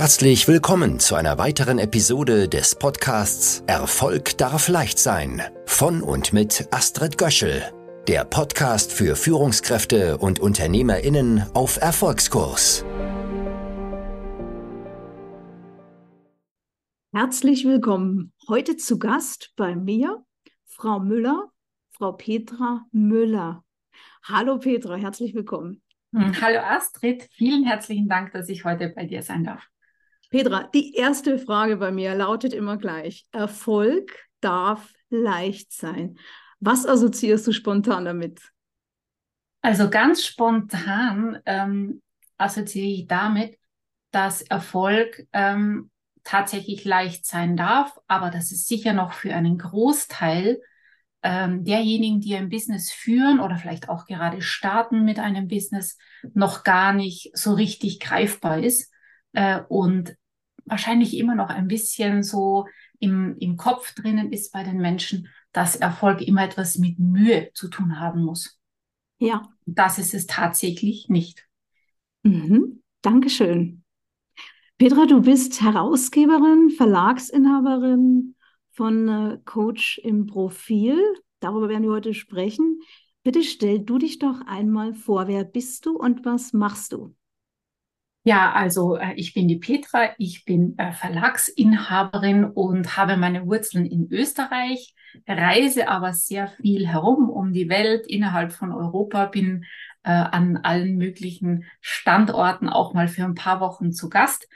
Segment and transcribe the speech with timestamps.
[0.00, 6.68] Herzlich willkommen zu einer weiteren Episode des Podcasts Erfolg darf leicht sein von und mit
[6.70, 7.62] Astrid Göschel,
[8.08, 12.82] der Podcast für Führungskräfte und Unternehmerinnen auf Erfolgskurs.
[17.12, 18.32] Herzlich willkommen.
[18.48, 20.24] Heute zu Gast bei mir
[20.64, 21.50] Frau Müller,
[21.90, 23.64] Frau Petra Müller.
[24.22, 25.82] Hallo Petra, herzlich willkommen.
[26.14, 29.69] Hm, hallo Astrid, vielen herzlichen Dank, dass ich heute bei dir sein darf.
[30.30, 33.26] Petra, die erste Frage bei mir lautet immer gleich.
[33.32, 36.18] Erfolg darf leicht sein.
[36.60, 38.40] Was assoziierst du spontan damit?
[39.60, 42.00] Also ganz spontan ähm,
[42.38, 43.58] assoziiere ich damit,
[44.12, 45.90] dass Erfolg ähm,
[46.22, 50.60] tatsächlich leicht sein darf, aber dass es sicher noch für einen Großteil
[51.22, 55.98] ähm, derjenigen, die ein Business führen oder vielleicht auch gerade starten mit einem Business,
[56.34, 58.92] noch gar nicht so richtig greifbar ist
[59.32, 60.16] äh, und
[60.70, 62.66] wahrscheinlich immer noch ein bisschen so
[62.98, 67.68] im, im Kopf drinnen ist bei den Menschen, dass Erfolg immer etwas mit Mühe zu
[67.68, 68.58] tun haben muss.
[69.18, 69.48] Ja.
[69.66, 71.46] Das ist es tatsächlich nicht.
[72.22, 72.82] Mhm.
[73.02, 73.84] Dankeschön.
[74.78, 78.34] Petra, du bist Herausgeberin, Verlagsinhaberin
[78.72, 80.98] von äh, Coach im Profil.
[81.40, 82.80] Darüber werden wir heute sprechen.
[83.22, 85.28] Bitte stell du dich doch einmal vor.
[85.28, 87.14] Wer bist du und was machst du?
[88.22, 93.86] Ja, also äh, ich bin die Petra, ich bin äh, Verlagsinhaberin und habe meine Wurzeln
[93.86, 94.94] in Österreich,
[95.26, 99.64] reise aber sehr viel herum um die Welt innerhalb von Europa, bin
[100.02, 104.46] äh, an allen möglichen Standorten auch mal für ein paar Wochen zu Gast,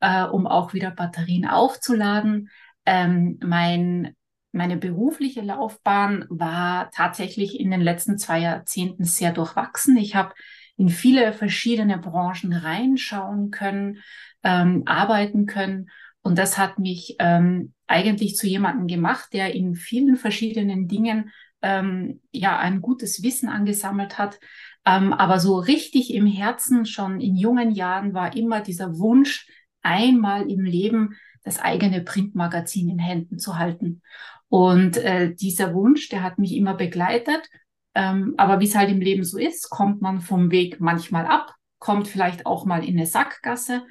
[0.00, 2.50] äh, um auch wieder Batterien aufzuladen.
[2.84, 4.16] Ähm, mein,
[4.50, 9.96] meine berufliche Laufbahn war tatsächlich in den letzten zwei Jahrzehnten sehr durchwachsen.
[9.96, 10.34] Ich habe
[10.76, 13.98] in viele verschiedene Branchen reinschauen können,
[14.42, 15.90] ähm, arbeiten können.
[16.22, 21.30] Und das hat mich ähm, eigentlich zu jemandem gemacht, der in vielen verschiedenen Dingen
[21.62, 24.40] ähm, ja ein gutes Wissen angesammelt hat.
[24.86, 29.46] Ähm, aber so richtig im Herzen schon in jungen Jahren war immer dieser Wunsch,
[29.82, 34.02] einmal im Leben das eigene Printmagazin in Händen zu halten.
[34.48, 37.48] Und äh, dieser Wunsch, der hat mich immer begleitet.
[37.94, 41.54] Ähm, aber wie es halt im Leben so ist, kommt man vom Weg manchmal ab,
[41.78, 43.82] kommt vielleicht auch mal in eine Sackgasse.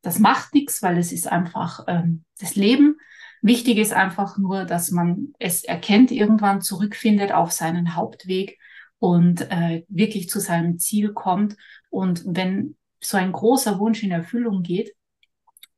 [0.00, 2.96] Das macht nichts, weil es ist einfach ähm, das Leben.
[3.42, 8.58] Wichtig ist einfach nur, dass man es erkennt, irgendwann zurückfindet auf seinen Hauptweg
[8.98, 11.56] und äh, wirklich zu seinem Ziel kommt.
[11.90, 14.92] Und wenn so ein großer Wunsch in Erfüllung geht,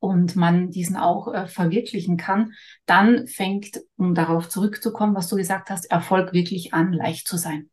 [0.04, 2.52] und man diesen auch äh, verwirklichen kann,
[2.86, 7.70] dann fängt, um darauf zurückzukommen, was du gesagt hast, Erfolg wirklich an, leicht zu sein.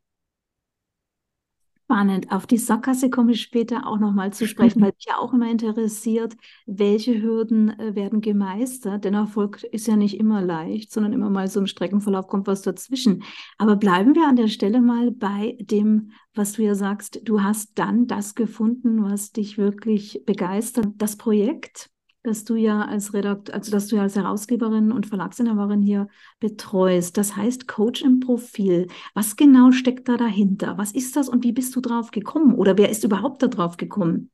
[1.91, 2.31] Spannend.
[2.31, 5.51] Auf die Sackgasse komme ich später auch nochmal zu sprechen, weil mich ja auch immer
[5.51, 9.03] interessiert, welche Hürden äh, werden gemeistert.
[9.03, 12.61] Denn Erfolg ist ja nicht immer leicht, sondern immer mal so im Streckenverlauf kommt was
[12.61, 13.23] dazwischen.
[13.57, 17.19] Aber bleiben wir an der Stelle mal bei dem, was du ja sagst.
[17.25, 20.87] Du hast dann das gefunden, was dich wirklich begeistert.
[20.95, 21.89] Das Projekt,
[22.23, 26.07] dass du ja als Redakt also dass du ja als Herausgeberin und Verlagsinhaberin hier
[26.39, 27.17] betreust.
[27.17, 28.87] Das heißt Coach im Profil.
[29.13, 30.77] Was genau steckt da dahinter?
[30.77, 32.53] Was ist das und wie bist du drauf gekommen?
[32.55, 34.29] Oder wer ist überhaupt da drauf gekommen?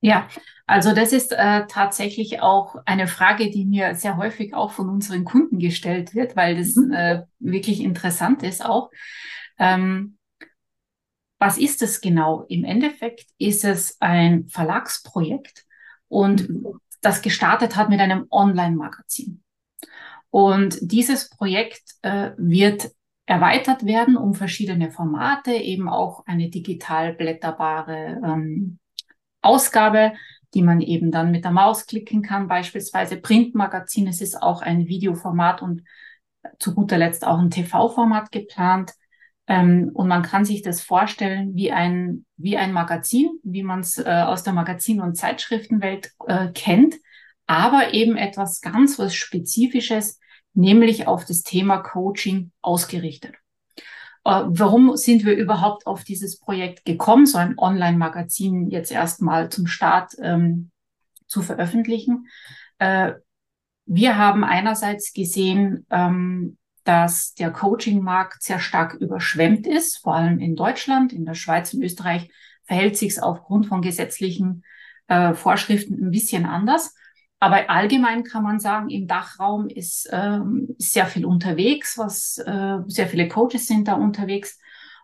[0.00, 0.28] Ja,
[0.66, 5.24] also das ist äh, tatsächlich auch eine Frage, die mir sehr häufig auch von unseren
[5.24, 6.92] Kunden gestellt wird, weil das mhm.
[6.92, 8.90] äh, wirklich interessant ist auch.
[9.58, 10.18] Ähm,
[11.38, 12.44] was ist es genau?
[12.48, 15.64] Im Endeffekt ist es ein Verlagsprojekt
[16.08, 19.42] und mhm das gestartet hat mit einem Online-Magazin.
[20.30, 22.90] Und dieses Projekt äh, wird
[23.26, 28.78] erweitert werden um verschiedene Formate, eben auch eine digital blätterbare ähm,
[29.42, 30.12] Ausgabe,
[30.54, 34.06] die man eben dann mit der Maus klicken kann, beispielsweise Printmagazin.
[34.06, 35.82] Es ist auch ein Videoformat und
[36.58, 38.92] zu guter Letzt auch ein TV-Format geplant.
[39.48, 43.98] Ähm, und man kann sich das vorstellen wie ein, wie ein Magazin, wie man es
[43.98, 46.96] äh, aus der Magazin- und Zeitschriftenwelt äh, kennt,
[47.46, 50.18] aber eben etwas ganz was Spezifisches,
[50.52, 53.34] nämlich auf das Thema Coaching ausgerichtet.
[54.24, 59.68] Äh, warum sind wir überhaupt auf dieses Projekt gekommen, so ein Online-Magazin jetzt erstmal zum
[59.68, 60.72] Start ähm,
[61.28, 62.26] zu veröffentlichen?
[62.78, 63.12] Äh,
[63.84, 70.54] wir haben einerseits gesehen, ähm, dass der Coaching-Markt sehr stark überschwemmt ist, vor allem in
[70.56, 72.30] Deutschland, in der Schweiz und Österreich
[72.64, 74.64] verhält sich es aufgrund von gesetzlichen
[75.08, 76.94] äh, Vorschriften ein bisschen anders.
[77.38, 83.06] Aber allgemein kann man sagen, im Dachraum ist, ähm, sehr viel unterwegs, was äh, sehr
[83.06, 84.58] viele Coaches sind da unterwegs.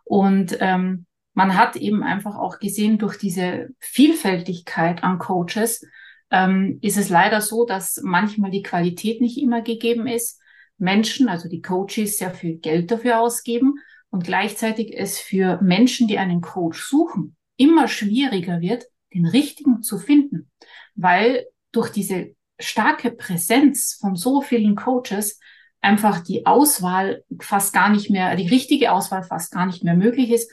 [0.05, 5.85] Und ähm, man hat eben einfach auch gesehen, durch diese Vielfältigkeit an Coaches,
[6.31, 10.40] ähm, ist es leider so, dass manchmal die Qualität nicht immer gegeben ist.
[10.82, 13.76] Menschen, also die Coaches, sehr viel Geld dafür ausgeben
[14.11, 18.84] und gleichzeitig es für Menschen, die einen Coach suchen, immer schwieriger wird,
[19.14, 20.50] den richtigen zu finden,
[20.94, 25.38] weil durch diese starke Präsenz von so vielen Coaches
[25.81, 30.31] einfach die Auswahl fast gar nicht mehr, die richtige Auswahl fast gar nicht mehr möglich
[30.31, 30.50] ist.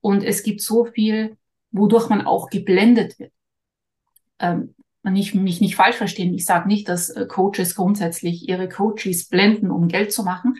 [0.00, 1.36] Und es gibt so viel,
[1.70, 3.32] wodurch man auch geblendet wird.
[4.38, 6.34] Ähm, nicht, mich nicht falsch verstehen.
[6.34, 10.56] Ich sage nicht, dass äh, Coaches grundsätzlich ihre Coaches blenden, um Geld zu machen.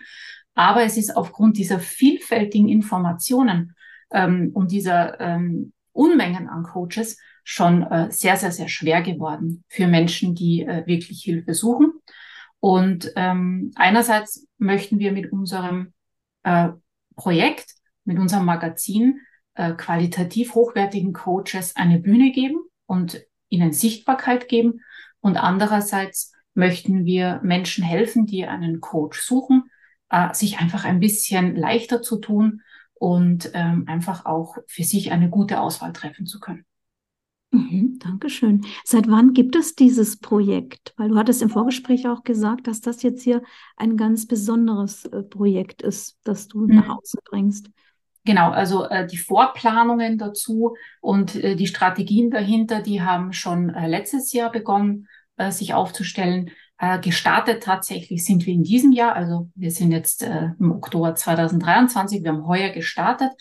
[0.53, 3.75] Aber es ist aufgrund dieser vielfältigen Informationen
[4.11, 9.87] ähm, und dieser ähm, Unmengen an Coaches schon äh, sehr, sehr, sehr schwer geworden für
[9.87, 11.93] Menschen, die äh, wirklich Hilfe suchen.
[12.59, 15.93] Und ähm, einerseits möchten wir mit unserem
[16.43, 16.69] äh,
[17.15, 17.73] Projekt,
[18.05, 19.21] mit unserem Magazin
[19.55, 23.21] äh, qualitativ hochwertigen Coaches eine Bühne geben und
[23.51, 24.81] ihnen Sichtbarkeit geben.
[25.19, 29.69] Und andererseits möchten wir Menschen helfen, die einen Coach suchen,
[30.09, 32.61] äh, sich einfach ein bisschen leichter zu tun
[32.95, 36.65] und ähm, einfach auch für sich eine gute Auswahl treffen zu können.
[37.51, 38.65] Mhm, Dankeschön.
[38.85, 40.93] Seit wann gibt es dieses Projekt?
[40.95, 43.41] Weil du hattest im Vorgespräch auch gesagt, dass das jetzt hier
[43.75, 46.75] ein ganz besonderes äh, Projekt ist, das du mhm.
[46.75, 47.69] nach außen bringst.
[48.23, 53.87] Genau, also äh, die Vorplanungen dazu und äh, die Strategien dahinter, die haben schon äh,
[53.87, 55.07] letztes Jahr begonnen,
[55.37, 56.51] äh, sich aufzustellen.
[56.77, 61.15] Äh, gestartet tatsächlich sind wir in diesem Jahr, also wir sind jetzt äh, im Oktober
[61.15, 63.31] 2023, wir haben heuer gestartet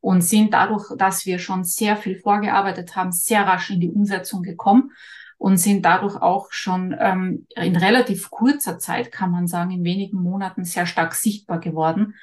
[0.00, 4.42] und sind dadurch, dass wir schon sehr viel vorgearbeitet haben, sehr rasch in die Umsetzung
[4.42, 4.92] gekommen
[5.36, 10.20] und sind dadurch auch schon ähm, in relativ kurzer Zeit, kann man sagen, in wenigen
[10.20, 12.14] Monaten sehr stark sichtbar geworden.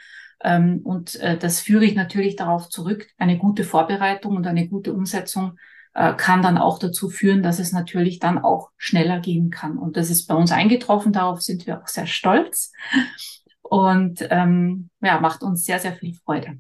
[0.46, 3.08] Ähm, und äh, das führe ich natürlich darauf zurück.
[3.18, 5.58] Eine gute Vorbereitung und eine gute Umsetzung
[5.96, 9.80] äh, kann dann auch dazu führen, dass es natürlich dann auch schneller gehen kann.
[9.80, 11.14] Und das ist bei uns eingetroffen.
[11.14, 12.72] Darauf sind wir auch sehr stolz
[13.64, 16.60] und ähm, ja, macht uns sehr, sehr viel Freude.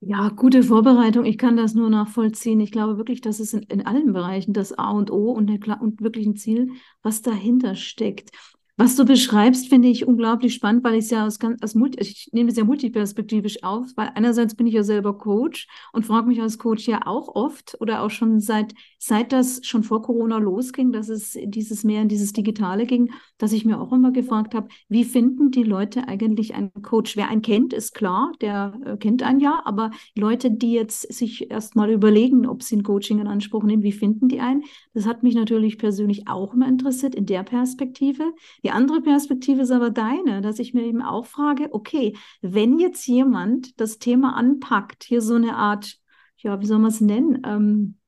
[0.00, 1.24] Ja, gute Vorbereitung.
[1.24, 2.58] Ich kann das nur nachvollziehen.
[2.60, 5.80] Ich glaube wirklich, dass es in, in allen Bereichen das A und O und, der,
[5.80, 6.72] und wirklich ein Ziel,
[7.02, 8.30] was dahinter steckt.
[8.76, 12.30] Was du beschreibst, finde ich unglaublich spannend, weil ich es ja aus, aus Multi, ich
[12.32, 16.42] nehme es ja multiperspektivisch auf, weil einerseits bin ich ja selber Coach und frage mich
[16.42, 20.90] als Coach ja auch oft oder auch schon seit, seit das schon vor Corona losging,
[20.90, 24.66] dass es dieses mehr in dieses Digitale ging, dass ich mir auch immer gefragt habe,
[24.88, 27.16] wie finden die Leute eigentlich einen Coach?
[27.16, 31.48] Wer einen kennt, ist klar, der äh, kennt einen ja, aber Leute, die jetzt sich
[31.48, 34.64] erstmal überlegen, ob sie ein Coaching in Anspruch nehmen, wie finden die einen?
[34.94, 38.32] Das hat mich natürlich persönlich auch immer interessiert in der Perspektive.
[38.64, 43.06] Die andere Perspektive ist aber deine, dass ich mir eben auch frage, okay, wenn jetzt
[43.06, 45.98] jemand das Thema anpackt, hier so eine Art,
[46.38, 47.98] ja, wie soll man es nennen, ähm,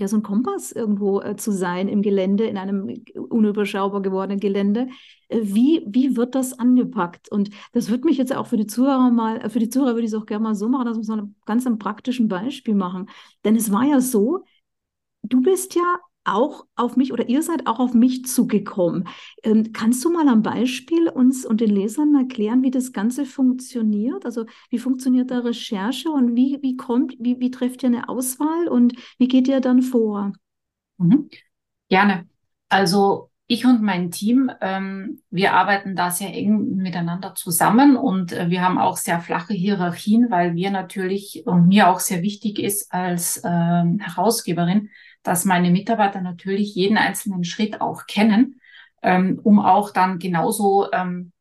[0.00, 4.88] ja, so ein Kompass irgendwo äh, zu sein im Gelände, in einem unüberschaubar gewordenen Gelände.
[5.28, 7.30] Äh, wie, wie wird das angepackt?
[7.30, 10.06] Und das würde mich jetzt auch für die Zuhörer mal, äh, für die Zuhörer würde
[10.06, 12.74] ich es auch gerne mal so machen, dass wir so ein ganz ein praktischen Beispiel
[12.74, 13.08] machen.
[13.44, 14.44] Denn es war ja so,
[15.22, 19.08] du bist ja auch auf mich oder ihr seid auch auf mich zugekommen.
[19.42, 24.24] Ähm, kannst du mal am Beispiel uns und den Lesern erklären, wie das Ganze funktioniert?
[24.24, 28.68] Also wie funktioniert da Recherche und wie, wie kommt, wie, wie trefft ihr eine Auswahl
[28.68, 30.32] und wie geht ihr dann vor?
[30.98, 31.28] Mhm.
[31.88, 32.26] Gerne.
[32.68, 38.48] Also ich und mein Team, ähm, wir arbeiten da sehr eng miteinander zusammen und äh,
[38.48, 42.90] wir haben auch sehr flache Hierarchien, weil wir natürlich und mir auch sehr wichtig ist
[42.92, 44.88] als ähm, Herausgeberin,
[45.22, 48.60] dass meine Mitarbeiter natürlich jeden einzelnen Schritt auch kennen,
[49.02, 51.32] ähm, um auch dann genauso ähm,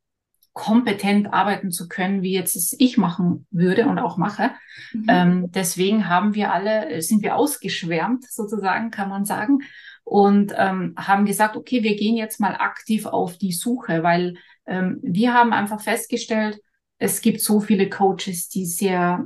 [0.53, 4.51] kompetent arbeiten zu können, wie jetzt es ich machen würde und auch mache.
[4.93, 5.05] Mhm.
[5.07, 9.59] Ähm, deswegen haben wir alle, sind wir ausgeschwärmt, sozusagen, kann man sagen,
[10.03, 14.35] und ähm, haben gesagt, okay, wir gehen jetzt mal aktiv auf die Suche, weil
[14.65, 16.59] ähm, wir haben einfach festgestellt,
[16.97, 19.25] es gibt so viele Coaches, die sehr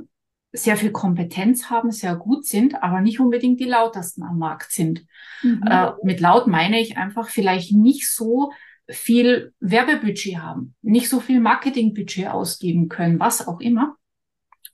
[0.52, 5.06] sehr viel Kompetenz haben, sehr gut sind, aber nicht unbedingt die lautesten am Markt sind.
[5.42, 5.62] Mhm.
[5.68, 8.52] Äh, mit laut meine ich einfach vielleicht nicht so
[8.88, 13.96] viel Werbebudget haben, nicht so viel Marketingbudget ausgeben können, was auch immer.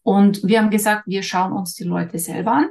[0.02, 2.70] Und wir haben gesagt, wir schauen uns die Leute selber an.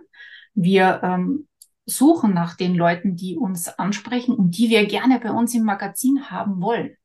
[0.53, 1.47] Wir ähm,
[1.85, 6.29] suchen nach den Leuten, die uns ansprechen und die wir gerne bei uns im Magazin
[6.29, 6.95] haben wollen.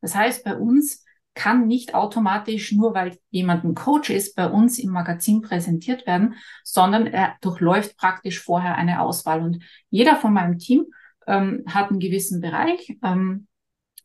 [0.00, 1.04] Das heißt, bei uns
[1.34, 6.34] kann nicht automatisch nur, weil jemand ein Coach ist, bei uns im Magazin präsentiert werden,
[6.64, 9.40] sondern er durchläuft praktisch vorher eine Auswahl.
[9.42, 10.86] Und jeder von meinem Team
[11.26, 13.46] ähm, hat einen gewissen Bereich, ähm,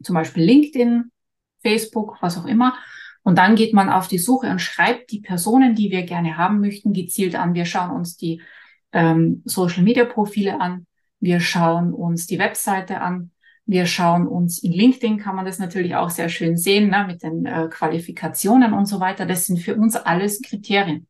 [0.03, 1.11] zum Beispiel LinkedIn,
[1.61, 2.75] Facebook, was auch immer.
[3.23, 6.59] Und dann geht man auf die Suche und schreibt die Personen, die wir gerne haben
[6.59, 7.55] möchten, gezielt an.
[7.55, 8.41] Wir schauen uns die
[8.91, 10.85] ähm, Social-Media-Profile an.
[11.19, 13.31] Wir schauen uns die Webseite an.
[13.65, 17.23] Wir schauen uns in LinkedIn kann man das natürlich auch sehr schön sehen, ne, mit
[17.23, 19.25] den äh, Qualifikationen und so weiter.
[19.25, 21.07] Das sind für uns alles Kriterien.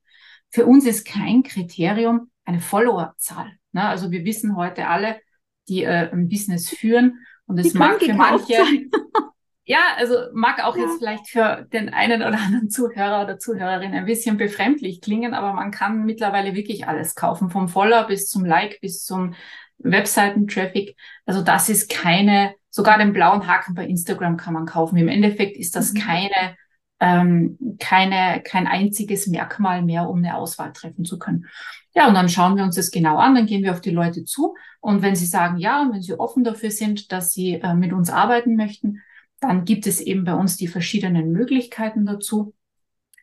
[0.49, 3.51] Für uns ist kein Kriterium eine Followerzahl.
[3.73, 3.83] Ne?
[3.83, 5.19] Also wir wissen heute alle,
[5.67, 8.53] die äh, ein Business führen und es mag für manche,
[9.65, 10.83] ja, also mag auch ja.
[10.83, 15.53] jetzt vielleicht für den einen oder anderen Zuhörer oder Zuhörerin ein bisschen befremdlich klingen, aber
[15.53, 19.33] man kann mittlerweile wirklich alles kaufen, vom Follower bis zum Like bis zum
[19.79, 20.95] Webseiten-Traffic.
[21.25, 24.97] Also das ist keine, sogar den blauen Haken bei Instagram kann man kaufen.
[24.97, 25.99] Im Endeffekt ist das mhm.
[25.99, 26.57] keine,
[26.99, 31.45] ähm, keine, kein einziges Merkmal mehr, um eine Auswahl treffen zu können.
[31.93, 34.25] Ja, und dann schauen wir uns das genau an, dann gehen wir auf die Leute
[34.25, 37.73] zu und wenn sie sagen ja und wenn sie offen dafür sind, dass sie äh,
[37.73, 39.01] mit uns arbeiten möchten,
[39.39, 42.53] dann gibt es eben bei uns die verschiedenen Möglichkeiten dazu,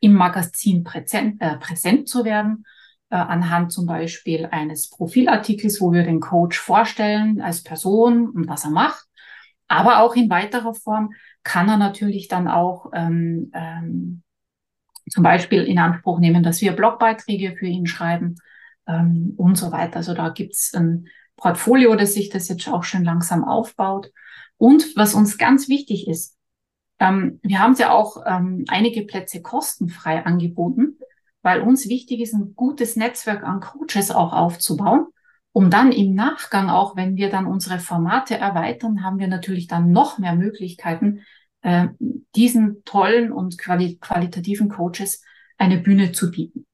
[0.01, 2.65] im Magazin präsent, äh, präsent zu werden
[3.17, 8.71] anhand zum Beispiel eines Profilartikels, wo wir den Coach vorstellen als Person und was er
[8.71, 9.07] macht.
[9.69, 14.23] Aber auch in weiterer Form kann er natürlich dann auch ähm, ähm,
[15.11, 18.37] zum Beispiel in Anspruch nehmen, dass wir Blogbeiträge für ihn schreiben
[18.87, 19.97] ähm, und so weiter.
[19.97, 24.11] Also da gibt's ein Portfolio, das sich das jetzt auch schon langsam aufbaut.
[24.57, 26.39] Und was uns ganz wichtig ist,
[26.99, 30.99] ähm, wir haben ja auch ähm, einige Plätze kostenfrei angeboten
[31.43, 35.07] weil uns wichtig ist, ein gutes Netzwerk an Coaches auch aufzubauen,
[35.53, 39.91] um dann im Nachgang auch, wenn wir dann unsere Formate erweitern, haben wir natürlich dann
[39.91, 41.23] noch mehr Möglichkeiten,
[41.61, 41.89] äh,
[42.35, 45.23] diesen tollen und quali qualitativen Coaches
[45.59, 46.67] eine Bühne zu bieten.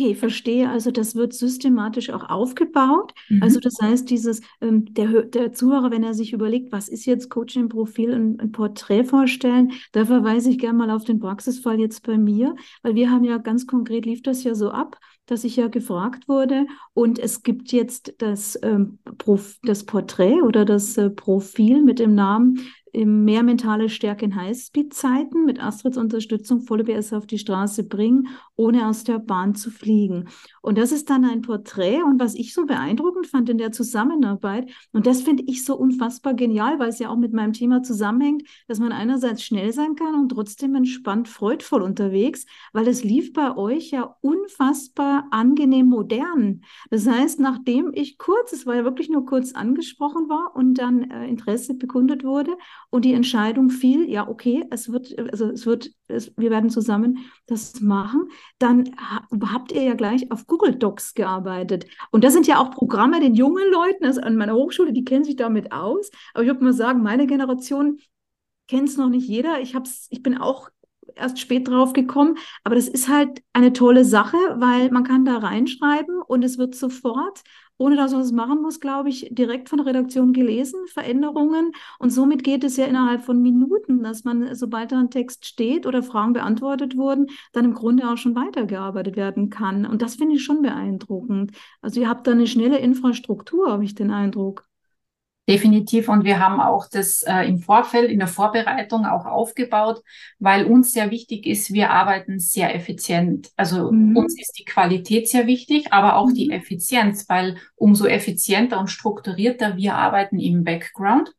[0.00, 0.70] Okay, verstehe.
[0.70, 3.14] Also das wird systematisch auch aufgebaut.
[3.28, 3.42] Mhm.
[3.42, 7.30] Also das heißt, dieses ähm, der, der Zuhörer, wenn er sich überlegt, was ist jetzt
[7.30, 12.16] Coaching-Profil, ein, ein Porträt vorstellen, da verweise ich gerne mal auf den Praxisfall jetzt bei
[12.16, 15.66] mir, weil wir haben ja ganz konkret lief das ja so ab, dass ich ja
[15.68, 21.82] gefragt wurde und es gibt jetzt das, ähm, Prof, das Porträt oder das äh, Profil
[21.82, 22.60] mit dem Namen
[22.94, 28.88] mehr mentale Stärke in Highspeed-Zeiten mit Astrids Unterstützung volle PS auf die Straße bringen, ohne
[28.88, 30.28] aus der Bahn zu fliegen.
[30.68, 34.68] Und das ist dann ein Porträt und was ich so beeindruckend fand in der Zusammenarbeit,
[34.92, 38.42] und das finde ich so unfassbar genial, weil es ja auch mit meinem Thema zusammenhängt,
[38.66, 42.44] dass man einerseits schnell sein kann und trotzdem entspannt, freudvoll unterwegs,
[42.74, 46.60] weil es lief bei euch ja unfassbar angenehm modern.
[46.90, 51.10] Das heißt, nachdem ich kurz, es war ja wirklich nur kurz angesprochen war und dann
[51.10, 52.58] äh, Interesse bekundet wurde,
[52.90, 57.20] und die Entscheidung fiel, ja, okay, es wird, also es wird, es, wir werden zusammen
[57.46, 58.94] das machen, dann
[59.50, 61.86] habt ihr ja gleich auf Google Docs gearbeitet.
[62.10, 65.24] Und das sind ja auch Programme den jungen Leuten, also an meiner Hochschule, die kennen
[65.24, 66.10] sich damit aus.
[66.34, 67.98] Aber ich würde mal sagen, meine Generation
[68.68, 69.60] kennt es noch nicht jeder.
[69.60, 70.70] Ich hab's, ich bin auch
[71.16, 72.36] erst spät drauf gekommen.
[72.64, 76.74] Aber das ist halt eine tolle Sache, weil man kann da reinschreiben und es wird
[76.74, 77.42] sofort
[77.78, 81.72] ohne dass man es machen muss, glaube ich, direkt von der Redaktion gelesen, Veränderungen.
[81.98, 85.86] Und somit geht es ja innerhalb von Minuten, dass man, sobald da ein Text steht
[85.86, 89.86] oder Fragen beantwortet wurden, dann im Grunde auch schon weitergearbeitet werden kann.
[89.86, 91.52] Und das finde ich schon beeindruckend.
[91.80, 94.68] Also ihr habt da eine schnelle Infrastruktur, habe ich den Eindruck.
[95.48, 96.10] Definitiv.
[96.10, 100.02] Und wir haben auch das äh, im Vorfeld, in der Vorbereitung auch aufgebaut,
[100.38, 103.48] weil uns sehr wichtig ist, wir arbeiten sehr effizient.
[103.56, 104.14] Also mhm.
[104.14, 106.34] uns ist die Qualität sehr wichtig, aber auch mhm.
[106.34, 111.32] die Effizienz, weil umso effizienter und strukturierter wir arbeiten im Background,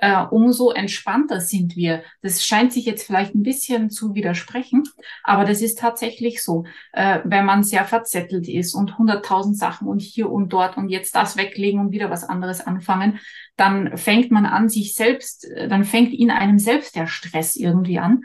[0.00, 2.02] äh, umso entspannter sind wir.
[2.22, 4.84] Das scheint sich jetzt vielleicht ein bisschen zu widersprechen,
[5.22, 6.64] aber das ist tatsächlich so.
[6.92, 11.14] Äh, wenn man sehr verzettelt ist und hunderttausend Sachen und hier und dort und jetzt
[11.14, 13.20] das weglegen und wieder was anderes anfangen,
[13.56, 17.98] dann fängt man an, sich selbst, äh, dann fängt in einem selbst der Stress irgendwie
[17.98, 18.24] an.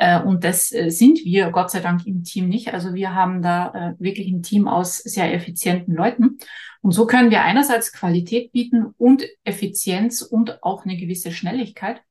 [0.00, 2.72] Äh, und das äh, sind wir Gott sei Dank im Team nicht.
[2.72, 6.38] Also wir haben da wirklich ein Team aus sehr effizienten Leuten.
[6.80, 12.02] Und so können wir einerseits Qualität bieten und Effizienz und auch eine gewisse Schnelligkeit.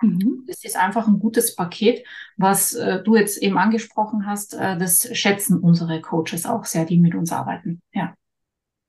[0.00, 0.44] Mhm.
[0.46, 4.54] Das ist einfach ein gutes Paket, was äh, du jetzt eben angesprochen hast.
[4.54, 7.82] Äh, das schätzen unsere Coaches auch sehr, die mit uns arbeiten.
[7.92, 8.14] Ja.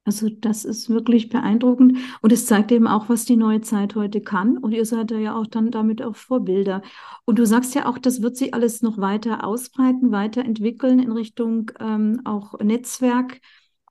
[0.05, 4.21] Also das ist wirklich beeindruckend und es zeigt eben auch, was die neue Zeit heute
[4.21, 4.57] kann.
[4.57, 6.83] Und ihr seid ja auch dann damit auch Vorbilder.
[7.25, 11.71] Und du sagst ja auch, das wird sich alles noch weiter ausbreiten, weiterentwickeln in Richtung
[11.79, 13.41] ähm, auch Netzwerk.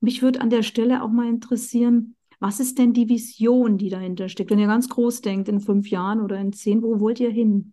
[0.01, 4.29] Mich würde an der Stelle auch mal interessieren, was ist denn die Vision, die dahinter
[4.29, 4.51] steckt?
[4.51, 7.73] Wenn ihr ganz groß denkt, in fünf Jahren oder in zehn, wo wollt ihr hin?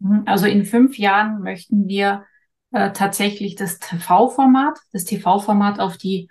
[0.00, 0.22] Mhm.
[0.26, 2.24] Also in fünf Jahren möchten wir
[2.72, 6.28] äh, tatsächlich das TV-Format, das TV-Format auf die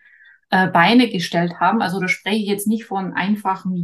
[0.50, 1.82] äh, Beine gestellt haben.
[1.82, 3.76] Also da spreche ich jetzt nicht von einfachen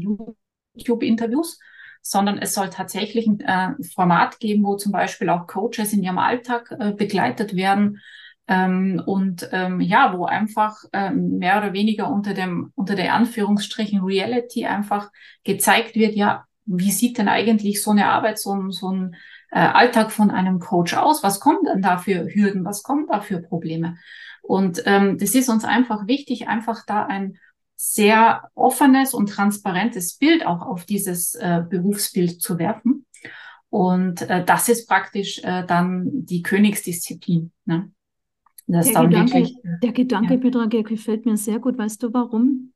[0.73, 1.59] YouTube-Interviews,
[2.01, 6.17] sondern es soll tatsächlich ein äh, Format geben, wo zum Beispiel auch Coaches in ihrem
[6.19, 7.99] Alltag äh, begleitet werden,
[8.47, 14.03] Ähm, und ähm, ja, wo einfach ähm, mehr oder weniger unter dem unter der Anführungsstrichen
[14.03, 15.09] Reality einfach
[15.43, 19.15] gezeigt wird, ja, wie sieht denn eigentlich so eine Arbeit, so, ein so ein
[19.49, 21.23] äh, Alltag von einem Coach aus?
[21.23, 22.65] Was kommen denn da für Hürden?
[22.65, 23.97] Was kommen da für Probleme?
[24.47, 27.37] Und ähm, das ist uns einfach wichtig, einfach da ein
[27.75, 33.05] sehr offenes und transparentes Bild auch auf dieses äh, Berufsbild zu werfen.
[33.69, 37.51] Und äh, das ist praktisch äh, dann die Königsdisziplin.
[37.65, 37.91] Ne?
[38.67, 40.39] Das der, Gedanke, wirklich, der Gedanke, ja.
[40.39, 41.77] Petra, gefällt mir sehr gut.
[41.77, 42.71] Weißt du warum?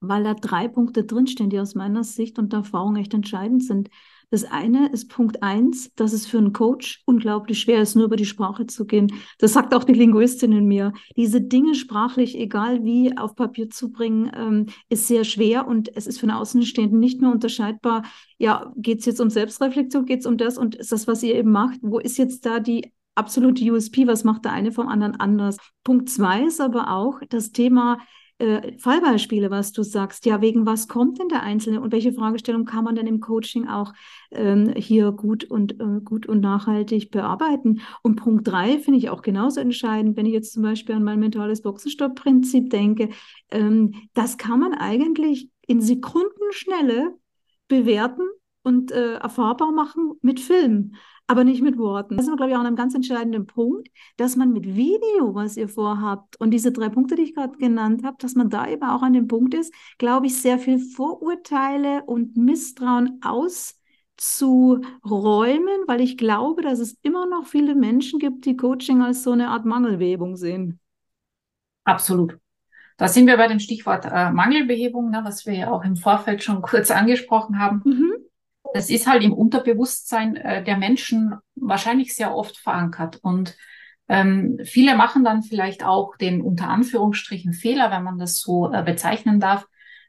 [0.00, 3.88] Weil da drei Punkte drinstehen, die aus meiner Sicht und Erfahrung echt entscheidend sind.
[4.30, 8.16] Das eine ist Punkt eins, dass es für einen Coach unglaublich schwer ist, nur über
[8.16, 9.12] die Sprache zu gehen.
[9.38, 10.92] Das sagt auch die Linguistin in mir.
[11.16, 16.08] Diese Dinge sprachlich, egal wie, auf Papier zu bringen, ähm, ist sehr schwer und es
[16.08, 18.02] ist für einen Außenstehenden nicht mehr unterscheidbar.
[18.38, 21.36] Ja, geht es jetzt um Selbstreflexion, geht es um das und ist das, was ihr
[21.36, 21.78] eben macht?
[21.82, 24.08] Wo ist jetzt da die absolute USP?
[24.08, 25.56] Was macht der eine vom anderen anders?
[25.84, 27.98] Punkt zwei ist aber auch das Thema,
[28.38, 30.26] äh, Fallbeispiele, was du sagst.
[30.26, 33.66] Ja, wegen was kommt denn der Einzelne und welche Fragestellung kann man denn im Coaching
[33.66, 33.92] auch
[34.30, 37.80] ähm, hier gut und äh, gut und nachhaltig bearbeiten?
[38.02, 41.20] Und Punkt drei finde ich auch genauso entscheidend, wenn ich jetzt zum Beispiel an mein
[41.20, 43.08] mentales Boxenstopp-Prinzip denke.
[43.50, 47.14] Ähm, das kann man eigentlich in Sekundenschnelle
[47.68, 48.28] bewerten
[48.62, 50.92] und äh, erfahrbar machen mit Film
[51.26, 52.16] aber nicht mit Worten.
[52.16, 55.68] Das ist, glaube ich, auch ein ganz entscheidender Punkt, dass man mit Video, was ihr
[55.68, 59.02] vorhabt, und diese drei Punkte, die ich gerade genannt habe, dass man da eben auch
[59.02, 64.78] an dem Punkt ist, glaube ich, sehr viel Vorurteile und Misstrauen auszuräumen,
[65.86, 69.48] weil ich glaube, dass es immer noch viele Menschen gibt, die Coaching als so eine
[69.48, 70.78] Art Mangelbehebung sehen.
[71.84, 72.38] Absolut.
[72.98, 76.42] Da sind wir bei dem Stichwort äh, Mangelbehebung, ne, was wir ja auch im Vorfeld
[76.42, 77.82] schon kurz angesprochen haben.
[77.84, 78.25] Mhm
[78.76, 83.16] das ist halt im Unterbewusstsein äh, der Menschen wahrscheinlich sehr oft verankert.
[83.22, 83.56] Und
[84.06, 88.82] ähm, viele machen dann vielleicht auch den unter Anführungsstrichen Fehler, wenn man das so äh,
[88.82, 89.66] bezeichnen darf,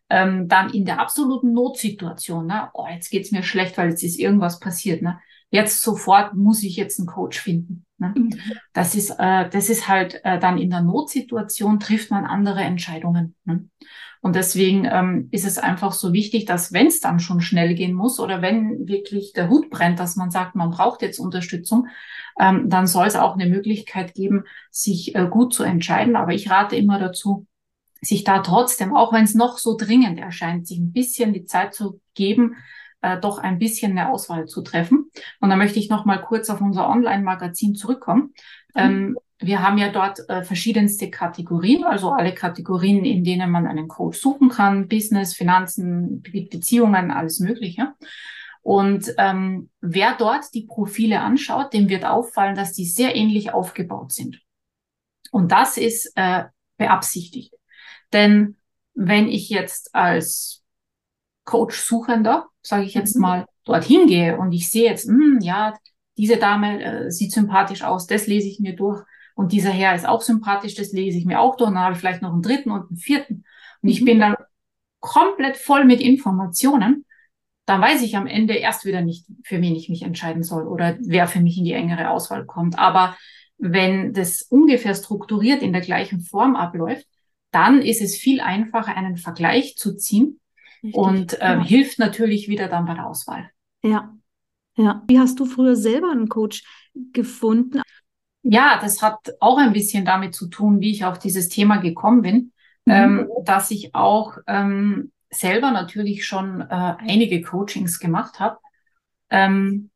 [0.09, 2.69] ähm, dann in der absoluten Notsituation, ne?
[2.73, 5.17] oh, jetzt geht's mir schlecht, weil jetzt ist irgendwas passiert, ne?
[5.49, 7.85] jetzt sofort muss ich jetzt einen Coach finden.
[7.97, 8.13] Ne?
[8.15, 8.29] Mhm.
[8.73, 13.35] Das ist, äh, das ist halt äh, dann in der Notsituation trifft man andere Entscheidungen.
[13.45, 13.69] Ne?
[14.21, 17.93] Und deswegen ähm, ist es einfach so wichtig, dass wenn es dann schon schnell gehen
[17.93, 21.87] muss oder wenn wirklich der Hut brennt, dass man sagt, man braucht jetzt Unterstützung,
[22.39, 26.15] ähm, dann soll es auch eine Möglichkeit geben, sich äh, gut zu entscheiden.
[26.15, 27.47] Aber ich rate immer dazu,
[28.01, 31.73] sich da trotzdem, auch wenn es noch so dringend erscheint, sich ein bisschen die Zeit
[31.73, 32.55] zu geben,
[33.01, 35.11] äh, doch ein bisschen eine Auswahl zu treffen.
[35.39, 38.33] Und da möchte ich noch mal kurz auf unser Online-Magazin zurückkommen.
[38.73, 38.81] Mhm.
[38.81, 43.87] Ähm, wir haben ja dort äh, verschiedenste Kategorien, also alle Kategorien, in denen man einen
[43.87, 47.93] Coach suchen kann, Business, Finanzen, Be Beziehungen, alles Mögliche.
[48.63, 54.11] Und ähm, wer dort die Profile anschaut, dem wird auffallen, dass die sehr ähnlich aufgebaut
[54.11, 54.41] sind.
[55.31, 56.45] Und das ist äh,
[56.77, 57.53] beabsichtigt.
[58.11, 58.57] Denn
[58.93, 60.63] wenn ich jetzt als
[61.45, 63.21] Coach-Suchender, sage ich jetzt mhm.
[63.21, 65.73] mal, dorthin gehe und ich sehe jetzt, mh, hm, ja,
[66.17, 69.03] diese Dame äh, sieht sympathisch aus, das lese ich mir durch
[69.37, 71.69] und dieser Herr ist auch sympathisch, das lese ich mir auch durch.
[71.69, 73.45] Und dann habe ich vielleicht noch einen dritten und einen vierten.
[73.83, 74.05] Und ich mhm.
[74.05, 74.35] bin dann
[74.99, 77.05] komplett voll mit Informationen.
[77.67, 80.97] Dann weiß ich am Ende erst wieder nicht, für wen ich mich entscheiden soll oder
[81.01, 82.79] wer für mich in die engere Auswahl kommt.
[82.79, 83.15] Aber
[83.59, 87.05] wenn das ungefähr strukturiert in der gleichen Form abläuft,
[87.51, 90.39] dann ist es viel einfacher, einen Vergleich zu ziehen
[90.83, 91.63] Richtig, und äh, ja.
[91.63, 93.49] hilft natürlich wieder dann bei der Auswahl.
[93.83, 94.13] Ja,
[94.75, 95.03] ja.
[95.07, 96.63] Wie hast du früher selber einen Coach
[97.13, 97.81] gefunden?
[98.43, 102.21] Ja, das hat auch ein bisschen damit zu tun, wie ich auf dieses Thema gekommen
[102.21, 102.51] bin,
[102.85, 102.93] mhm.
[102.93, 108.57] ähm, dass ich auch ähm, selber natürlich schon äh, einige Coachings gemacht habe
[109.29, 109.89] ähm,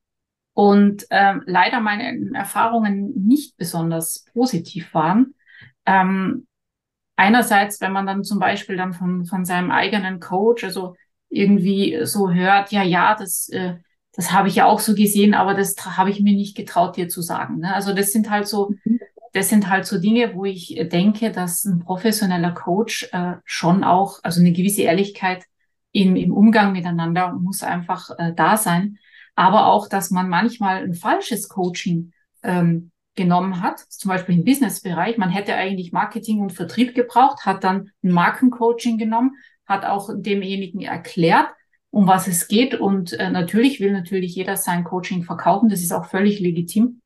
[0.53, 5.35] und ähm, leider meine Erfahrungen nicht besonders positiv waren.
[5.85, 6.47] Ähm,
[7.21, 10.95] einerseits, wenn man dann zum Beispiel dann von, von seinem eigenen Coach, also
[11.29, 13.75] irgendwie so hört, ja, ja, das äh,
[14.13, 17.07] das habe ich ja auch so gesehen, aber das habe ich mir nicht getraut, dir
[17.07, 17.59] zu sagen.
[17.59, 17.73] Ne?
[17.73, 18.99] Also das sind halt so, mhm.
[19.33, 24.19] das sind halt so Dinge, wo ich denke, dass ein professioneller Coach äh, schon auch,
[24.23, 25.45] also eine gewisse Ehrlichkeit
[25.93, 28.97] im, im Umgang miteinander muss einfach äh, da sein.
[29.35, 32.11] Aber auch, dass man manchmal ein falsches Coaching
[32.43, 35.17] ähm, genommen hat, zum Beispiel im Businessbereich.
[35.17, 40.81] Man hätte eigentlich Marketing und Vertrieb gebraucht, hat dann ein Markencoaching genommen, hat auch demjenigen
[40.81, 41.49] erklärt,
[41.89, 42.75] um was es geht.
[42.75, 45.69] Und äh, natürlich will natürlich jeder sein Coaching verkaufen.
[45.69, 47.01] Das ist auch völlig legitim.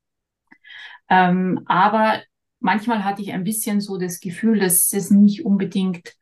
[1.10, 2.22] Ähm, aber
[2.60, 6.16] manchmal hatte ich ein bisschen so das Gefühl, dass es nicht unbedingt,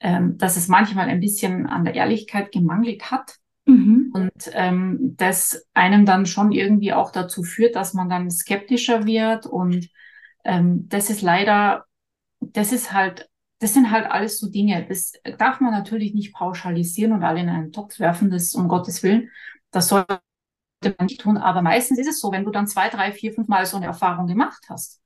[0.00, 3.36] ähm, dass es manchmal ein bisschen an der Ehrlichkeit gemangelt hat.
[3.68, 4.10] Mhm.
[4.14, 9.46] Und ähm, das einem dann schon irgendwie auch dazu führt, dass man dann skeptischer wird
[9.46, 9.88] und
[10.44, 11.84] ähm, das ist leider,
[12.40, 13.28] das ist halt,
[13.58, 14.86] das sind halt alles so Dinge.
[14.88, 19.02] Das darf man natürlich nicht pauschalisieren und alle in einen Topf werfen, das um Gottes
[19.02, 19.30] Willen.
[19.70, 20.20] Das sollte
[20.96, 21.36] man nicht tun.
[21.36, 23.86] Aber meistens ist es so, wenn du dann zwei, drei, vier, fünf Mal so eine
[23.86, 25.02] Erfahrung gemacht hast,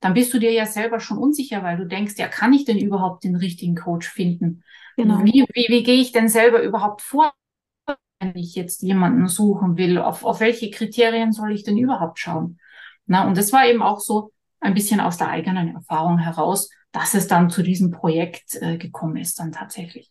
[0.00, 2.78] dann bist du dir ja selber schon unsicher, weil du denkst, ja, kann ich denn
[2.78, 4.62] überhaupt den richtigen Coach finden?
[4.96, 5.22] Genau.
[5.24, 7.34] Wie, wie, wie gehe ich denn selber überhaupt vor,
[8.20, 9.98] wenn ich jetzt jemanden suchen will?
[9.98, 12.58] Auf, auf welche Kriterien soll ich denn überhaupt schauen?
[13.06, 17.14] Na, und das war eben auch so ein bisschen aus der eigenen Erfahrung heraus, dass
[17.14, 20.10] es dann zu diesem Projekt äh, gekommen ist, dann tatsächlich.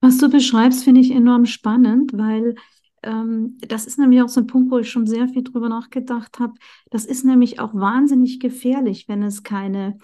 [0.00, 2.54] Was du beschreibst, finde ich enorm spannend, weil
[3.02, 6.38] ähm, das ist nämlich auch so ein Punkt, wo ich schon sehr viel drüber nachgedacht
[6.38, 6.54] habe.
[6.90, 9.98] Das ist nämlich auch wahnsinnig gefährlich, wenn es keine,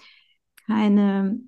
[0.66, 1.40] keine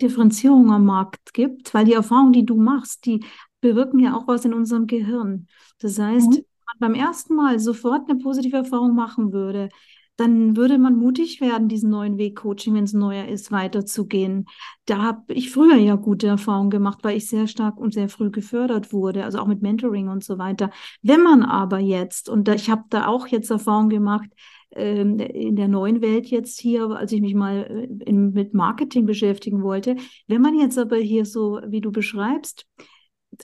[0.00, 3.24] Differenzierung am Markt gibt, weil die Erfahrungen, die du machst, die
[3.64, 5.46] bewirken ja auch was in unserem Gehirn.
[5.80, 6.34] Das heißt, mhm.
[6.34, 9.70] wenn man beim ersten Mal sofort eine positive Erfahrung machen würde,
[10.16, 14.44] dann würde man mutig werden, diesen neuen Weg Coaching, wenn es neuer ist, weiterzugehen.
[14.84, 18.30] Da habe ich früher ja gute Erfahrungen gemacht, weil ich sehr stark und sehr früh
[18.30, 20.70] gefördert wurde, also auch mit Mentoring und so weiter.
[21.02, 24.28] Wenn man aber jetzt, und ich habe da auch jetzt Erfahrungen gemacht,
[24.76, 29.06] ähm, in der neuen Welt jetzt hier, als ich mich mal äh, in, mit Marketing
[29.06, 29.96] beschäftigen wollte.
[30.26, 32.66] Wenn man jetzt aber hier so, wie du beschreibst,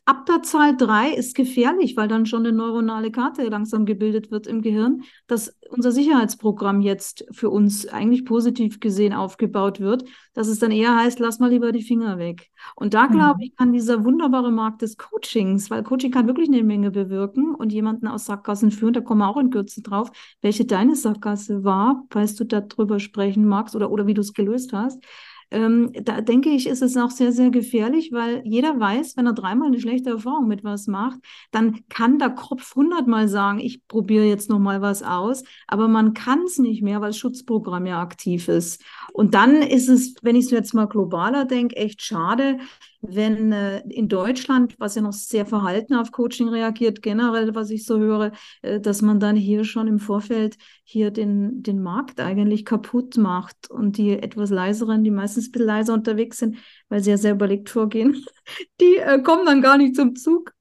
[0.05, 4.47] ab der Zahl drei ist gefährlich, weil dann schon eine neuronale Karte langsam gebildet wird
[4.47, 10.59] im Gehirn, dass unser Sicherheitsprogramm jetzt für uns eigentlich positiv gesehen aufgebaut wird, dass es
[10.59, 12.51] dann eher heißt, lass mal lieber die Finger weg.
[12.75, 13.43] Und da glaube mhm.
[13.43, 17.73] ich, kann dieser wunderbare Markt des Coachings, weil Coaching kann wirklich eine Menge bewirken und
[17.73, 20.11] jemanden aus Sackgassen führen, da kommen wir auch in Kürze drauf,
[20.43, 24.73] welche deine Sackgasse war, falls du darüber sprechen magst oder, oder wie du es gelöst
[24.73, 25.03] hast.
[25.51, 29.33] Ähm, da denke ich, ist es auch sehr, sehr gefährlich, weil jeder weiß, wenn er
[29.33, 31.19] dreimal eine schlechte Erfahrung mit was macht,
[31.51, 36.15] dann kann der Kopf hundertmal sagen, ich probiere jetzt noch mal was aus, aber man
[36.15, 38.83] kann es nicht mehr, weil das Schutzprogramm ja aktiv ist.
[39.13, 42.59] Und dann ist es, wenn ich es jetzt mal globaler denke, echt schade,
[43.03, 47.85] wenn äh, in Deutschland, was ja noch sehr verhalten auf Coaching reagiert, generell, was ich
[47.85, 48.33] so höre,
[48.63, 53.71] äh, dass man dann hier schon im Vorfeld hier den, den Markt eigentlich kaputt macht
[53.71, 56.59] und die etwas leiseren, die meistens ein bisschen leiser unterwegs sind,
[56.89, 58.23] weil sie ja sehr überlegt vorgehen,
[58.81, 60.53] die äh, kommen dann gar nicht zum Zug.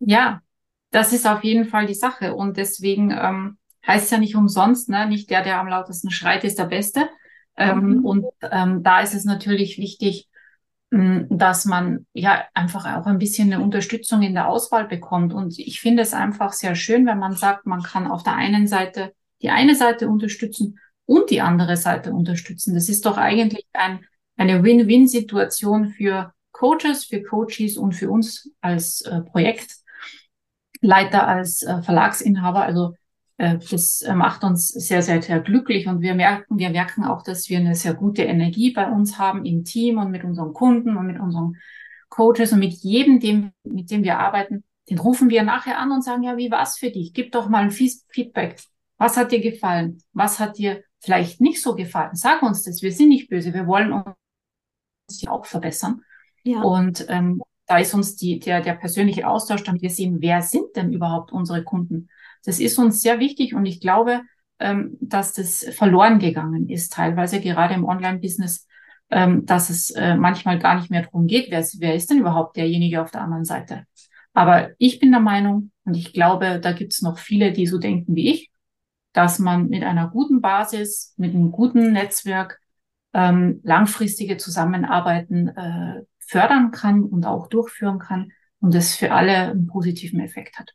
[0.00, 0.40] Ja,
[0.90, 4.88] das ist auf jeden Fall die Sache und deswegen ähm, heißt es ja nicht umsonst,
[4.88, 5.06] ne?
[5.06, 7.08] nicht der, der am lautesten schreit, ist der Beste.
[7.56, 8.04] Ähm, mhm.
[8.04, 10.28] Und ähm, da ist es natürlich wichtig,
[10.90, 15.32] dass man ja einfach auch ein bisschen eine Unterstützung in der Auswahl bekommt.
[15.32, 18.68] Und ich finde es einfach sehr schön, wenn man sagt, man kann auf der einen
[18.68, 22.74] Seite die eine Seite unterstützen und die andere Seite unterstützen.
[22.74, 29.02] Das ist doch eigentlich ein, eine Win-Win-Situation für Coaches, für Coaches und für uns als
[29.02, 32.62] äh, Projektleiter, als äh, Verlagsinhaber.
[32.62, 32.94] Also
[33.36, 37.48] das äh, macht uns sehr, sehr, sehr glücklich und wir merken, wir merken auch, dass
[37.48, 41.06] wir eine sehr gute Energie bei uns haben im Team und mit unseren Kunden und
[41.06, 41.56] mit unseren
[42.08, 44.62] Coaches und mit jedem, dem, mit dem wir arbeiten.
[44.88, 47.12] Den rufen wir nachher an und sagen, ja, wie war's für dich?
[47.12, 48.60] Gib doch mal ein Feedback.
[48.98, 49.98] Was hat dir gefallen?
[50.12, 52.14] Was hat dir vielleicht nicht so gefallen?
[52.14, 52.82] Sag uns das.
[52.82, 53.52] Wir sind nicht böse.
[53.52, 56.02] Wir wollen uns ja auch verbessern.
[56.44, 56.62] Ja.
[56.62, 60.76] Und ähm, da ist uns die, der, der persönliche Austausch, damit wir sehen, wer sind
[60.76, 62.08] denn überhaupt unsere Kunden?
[62.44, 64.22] Das ist uns sehr wichtig und ich glaube,
[64.58, 68.66] ähm, dass das verloren gegangen ist, teilweise gerade im Online-Business,
[69.10, 72.56] ähm, dass es äh, manchmal gar nicht mehr darum geht, wer, wer ist denn überhaupt
[72.56, 73.84] derjenige auf der anderen Seite.
[74.32, 77.78] Aber ich bin der Meinung und ich glaube, da gibt es noch viele, die so
[77.78, 78.50] denken wie ich,
[79.12, 82.60] dass man mit einer guten Basis, mit einem guten Netzwerk
[83.12, 89.66] ähm, langfristige Zusammenarbeiten äh, fördern kann und auch durchführen kann und es für alle einen
[89.68, 90.72] positiven Effekt hat.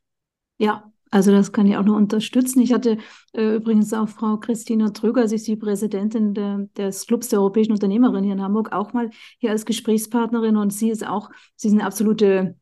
[0.58, 2.62] Ja, also das kann ich auch nur unterstützen.
[2.62, 2.98] Ich hatte
[3.34, 7.72] äh, übrigens auch Frau Christina Tröger, sie ist die Präsidentin der, des Clubs der europäischen
[7.72, 11.74] Unternehmerinnen hier in Hamburg, auch mal hier als Gesprächspartnerin und sie ist auch, sie ist
[11.74, 12.56] eine absolute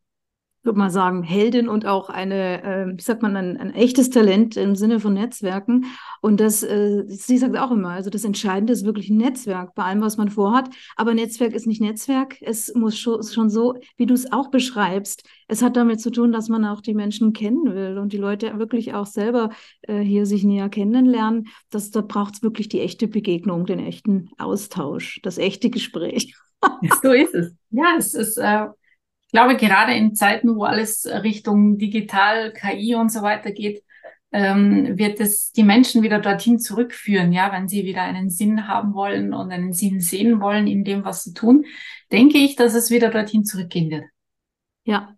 [0.68, 4.56] würde mal sagen, Heldin und auch eine, äh, wie sagt man, ein, ein, echtes Talent
[4.58, 5.86] im Sinne von Netzwerken.
[6.22, 9.84] Und das, äh, sie sagt auch immer, also das Entscheidende ist wirklich ein Netzwerk bei
[9.84, 10.70] allem, was man vorhat.
[10.96, 12.40] Aber Netzwerk ist nicht Netzwerk.
[12.42, 15.28] Es muss schon, schon so, wie du es auch beschreibst.
[15.48, 18.60] Es hat damit zu tun, dass man auch die Menschen kennen will und die Leute
[18.60, 19.50] wirklich auch selber
[19.84, 21.48] äh, hier sich näher kennenlernen.
[21.72, 26.36] Das, da braucht es wirklich die echte Begegnung, den echten Austausch, das echte Gespräch.
[27.02, 27.56] so ist es.
[27.70, 28.68] Ja, es ist äh,
[29.28, 33.84] ich glaube, gerade in Zeiten, wo alles Richtung digital, KI und so weiter geht,
[34.32, 38.94] ähm, wird es die Menschen wieder dorthin zurückführen, ja, wenn sie wieder einen Sinn haben
[38.94, 41.66] wollen und einen Sinn sehen wollen in dem, was sie tun,
[42.12, 44.06] denke ich, dass es wieder dorthin zurückgehen wird.
[44.86, 45.17] Ja,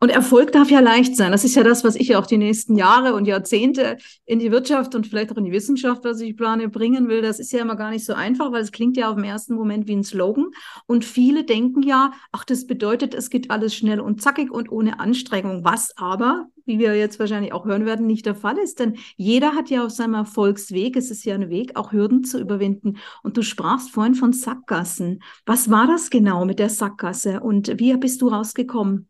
[0.00, 1.32] Und Erfolg darf ja leicht sein.
[1.32, 4.94] Das ist ja das, was ich auch die nächsten Jahre und Jahrzehnte in die Wirtschaft
[4.94, 7.22] und vielleicht auch in die Wissenschaft, was ich plane, bringen will.
[7.22, 9.54] Das ist ja immer gar nicht so einfach, weil es klingt ja auf dem ersten
[9.54, 10.46] Moment wie ein Slogan.
[10.86, 15.00] Und viele denken ja, ach, das bedeutet, es geht alles schnell und zackig und ohne
[15.00, 15.64] Anstrengung.
[15.64, 18.78] Was aber, wie wir jetzt wahrscheinlich auch hören werden, nicht der Fall ist.
[18.78, 22.38] Denn jeder hat ja auf seinem Erfolgsweg, es ist ja ein Weg, auch Hürden zu
[22.38, 22.98] überwinden.
[23.22, 25.22] Und du sprachst vorhin von Sackgassen.
[25.46, 29.08] Was war das genau mit der Sackgasse und wie bist du rausgekommen?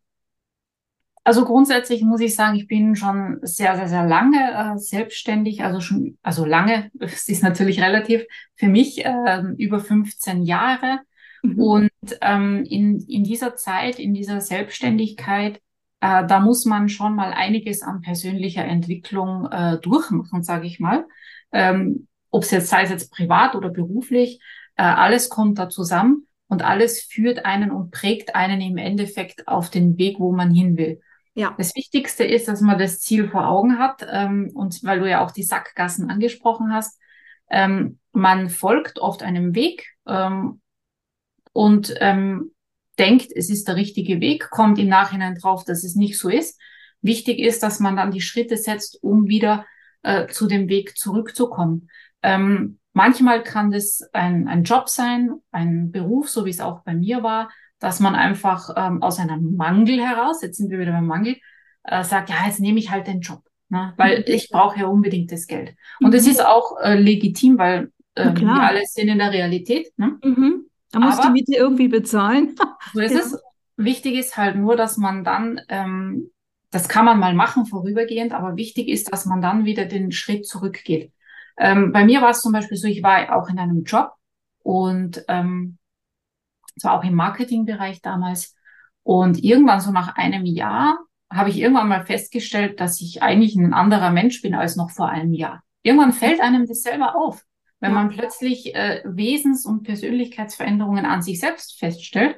[1.29, 5.83] Also grundsätzlich muss ich sagen, ich bin schon sehr, sehr, sehr lange äh, selbstständig, also
[5.83, 11.01] schon, also lange, es ist natürlich relativ, für mich äh, über 15 Jahre.
[11.43, 11.61] Mhm.
[11.61, 11.91] Und
[12.23, 15.61] ähm, in, in dieser Zeit, in dieser Selbstständigkeit,
[16.01, 21.05] äh, da muss man schon mal einiges an persönlicher Entwicklung äh, durchmachen, sage ich mal.
[21.53, 24.41] Ähm, Ob es jetzt sei es jetzt privat oder beruflich,
[24.77, 29.69] äh, alles kommt da zusammen und alles führt einen und prägt einen im Endeffekt auf
[29.69, 31.03] den Weg, wo man hin will.
[31.39, 31.55] Ja.
[31.57, 34.05] Das Wichtigste ist, dass man das Ziel vor Augen hat.
[34.11, 37.01] Ähm, und weil du ja auch die Sackgassen angesprochen hast,
[37.49, 40.61] ähm, man folgt oft einem Weg ähm,
[41.53, 42.51] und ähm,
[42.99, 46.61] denkt, es ist der richtige Weg, kommt im Nachhinein drauf, dass es nicht so ist.
[47.03, 49.65] Wichtig ist, dass man dann die Schritte setzt, um wieder
[50.03, 51.89] äh, zu dem Weg zurückzukommen.
[52.21, 56.95] Ähm, manchmal kann das ein, ein Job sein, ein Beruf, so wie es auch bei
[56.95, 57.49] mir war,
[57.79, 61.37] dass man einfach ähm, aus einem Mangel heraus, jetzt sind wir wieder beim Mangel,
[61.85, 63.95] äh, sagt, ja, jetzt nehme ich halt den Job, ne?
[63.97, 64.25] weil mhm.
[64.27, 65.75] ich brauche ja unbedingt das Geld.
[66.01, 66.33] Und es mhm.
[66.33, 69.93] ist auch äh, legitim, weil ähm, wir alle sind in der Realität.
[69.97, 70.19] Ne?
[70.23, 70.67] Mhm.
[70.91, 72.57] Da muss die Miete irgendwie bezahlen.
[72.93, 73.21] so ist ja.
[73.21, 73.39] es.
[73.77, 76.31] Wichtig ist halt nur, dass man dann, ähm,
[76.71, 80.47] das kann man mal machen vorübergehend, aber wichtig ist, dass man dann wieder den Schritt
[80.47, 81.13] zurückgeht.
[81.57, 84.11] Ähm, bei mir war es zum Beispiel so, ich war auch in einem Job
[84.65, 85.79] und ähm,
[86.79, 88.55] zwar auch im Marketingbereich damals.
[89.03, 90.99] Und irgendwann so nach einem Jahr
[91.31, 95.09] habe ich irgendwann mal festgestellt, dass ich eigentlich ein anderer Mensch bin als noch vor
[95.09, 95.63] einem Jahr.
[95.83, 97.45] Irgendwann fällt einem das selber auf,
[97.81, 102.37] wenn man plötzlich äh, Wesens- und Persönlichkeitsveränderungen an sich selbst feststellt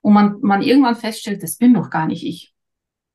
[0.00, 2.54] und man, man irgendwann feststellt, das bin doch gar nicht ich.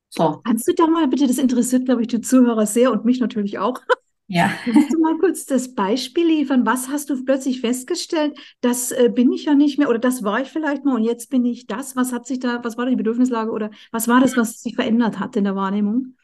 [0.08, 0.40] So.
[0.44, 3.58] Kannst du da mal bitte, das interessiert, glaube ich, die Zuhörer sehr und mich natürlich
[3.58, 3.80] auch.
[4.30, 4.52] Ja.
[4.64, 6.66] Kannst du mal kurz das Beispiel liefern?
[6.66, 8.38] Was hast du plötzlich festgestellt?
[8.60, 11.30] Das äh, bin ich ja nicht mehr oder das war ich vielleicht mal und jetzt
[11.30, 11.96] bin ich das.
[11.96, 14.74] Was hat sich da, was war da die Bedürfnislage oder was war das, was sich
[14.74, 16.14] verändert hat in der Wahrnehmung?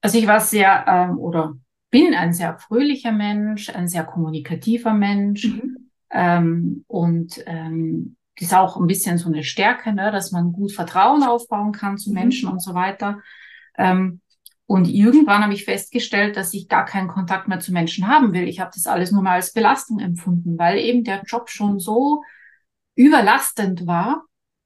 [0.00, 1.54] Also ich war sehr ähm, oder
[1.90, 5.90] bin ein sehr fröhlicher Mensch, ein sehr kommunikativer Mensch mhm.
[6.10, 11.22] ähm, und ähm, ist auch ein bisschen so eine Stärke, ne, dass man gut Vertrauen
[11.22, 12.14] aufbauen kann zu mhm.
[12.14, 13.20] Menschen und so weiter.
[13.78, 14.21] Ähm,
[14.66, 18.48] und irgendwann habe ich festgestellt, dass ich gar keinen Kontakt mehr zu Menschen haben will.
[18.48, 22.22] Ich habe das alles nur mal als Belastung empfunden, weil eben der Job schon so
[22.94, 24.24] überlastend war,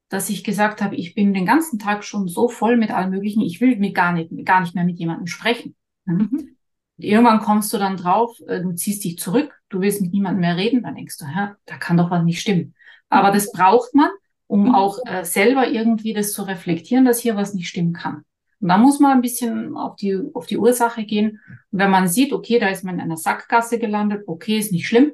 [0.09, 3.41] dass ich gesagt habe, ich bin den ganzen Tag schon so voll mit allem Möglichen,
[3.41, 5.75] ich will mir gar nicht, gar nicht mehr mit jemandem sprechen.
[6.05, 6.57] Mhm.
[6.99, 10.57] Irgendwann kommst du dann drauf, äh, du ziehst dich zurück, du willst mit niemandem mehr
[10.57, 12.75] reden, dann denkst du, ja, da kann doch was nicht stimmen.
[13.09, 14.11] Aber das braucht man,
[14.47, 14.75] um mhm.
[14.75, 18.23] auch äh, selber irgendwie das zu reflektieren, dass hier was nicht stimmen kann.
[18.61, 21.41] Und da muss man ein bisschen auf die, auf die Ursache gehen.
[21.71, 24.87] Und wenn man sieht, okay, da ist man in einer Sackgasse gelandet, okay, ist nicht
[24.87, 25.13] schlimm.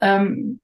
[0.00, 0.60] Ähm,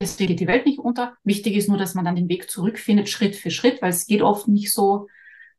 [0.00, 1.16] es geht die Welt nicht unter.
[1.24, 4.22] Wichtig ist nur, dass man dann den Weg zurückfindet, Schritt für Schritt, weil es geht
[4.22, 5.08] oft nicht so.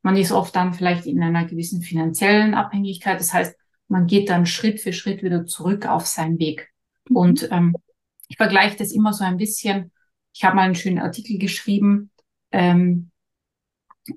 [0.01, 3.19] Man ist oft dann vielleicht in einer gewissen finanziellen Abhängigkeit.
[3.19, 3.55] Das heißt,
[3.89, 6.69] man geht dann Schritt für Schritt wieder zurück auf seinen Weg.
[7.09, 7.15] Mhm.
[7.15, 7.75] Und ähm,
[8.27, 9.91] ich vergleiche das immer so ein bisschen.
[10.33, 12.11] Ich habe mal einen schönen Artikel geschrieben.
[12.51, 13.11] Ähm,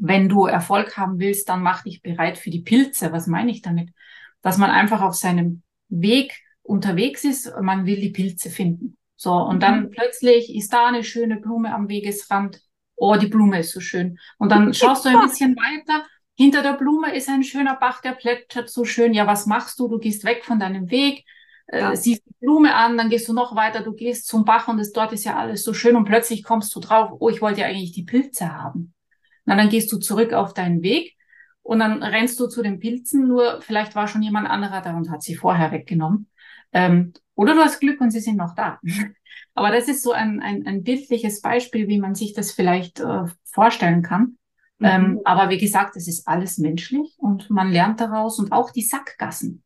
[0.01, 3.13] wenn du Erfolg haben willst, dann mach dich bereit für die Pilze.
[3.13, 3.91] Was meine ich damit?
[4.41, 8.97] Dass man einfach auf seinem Weg unterwegs ist, man will die Pilze finden.
[9.17, 9.91] So, und dann mhm.
[9.91, 12.61] plötzlich ist da eine schöne Blume am Wegesrand.
[12.97, 14.19] Oh, die Blume ist so schön.
[14.39, 16.05] Und dann schaust du ein bisschen weiter.
[16.35, 19.13] Hinter der Blume ist ein schöner Bach, der plätschert so schön.
[19.15, 19.89] Ja, was machst du?
[19.89, 21.25] Du gehst weg von deinem Weg,
[21.67, 21.97] äh, ja.
[21.97, 24.93] siehst die Blume an, dann gehst du noch weiter, du gehst zum Bach und das,
[24.93, 27.67] dort ist ja alles so schön und plötzlich kommst du drauf, oh, ich wollte ja
[27.67, 28.95] eigentlich die Pilze haben.
[29.45, 31.17] Na, dann gehst du zurück auf deinen Weg
[31.63, 35.11] und dann rennst du zu den Pilzen, nur vielleicht war schon jemand anderer da und
[35.11, 36.29] hat sie vorher weggenommen.
[36.73, 38.81] Ähm, oder du hast Glück und sie sind noch da.
[39.55, 43.25] Aber das ist so ein, ein, ein bildliches Beispiel, wie man sich das vielleicht äh,
[43.45, 44.39] vorstellen kann.
[44.79, 44.87] Mhm.
[44.87, 48.83] Ähm, aber wie gesagt, es ist alles menschlich und man lernt daraus und auch die
[48.83, 49.63] Sackgassen.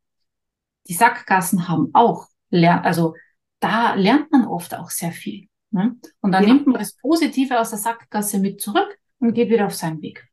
[0.87, 3.15] Die Sackgassen haben auch, ler also
[3.59, 5.47] da lernt man oft auch sehr viel.
[5.71, 5.95] Ne?
[6.21, 6.53] Und dann ja.
[6.53, 10.27] nimmt man das Positive aus der Sackgasse mit zurück und geht wieder auf seinen Weg.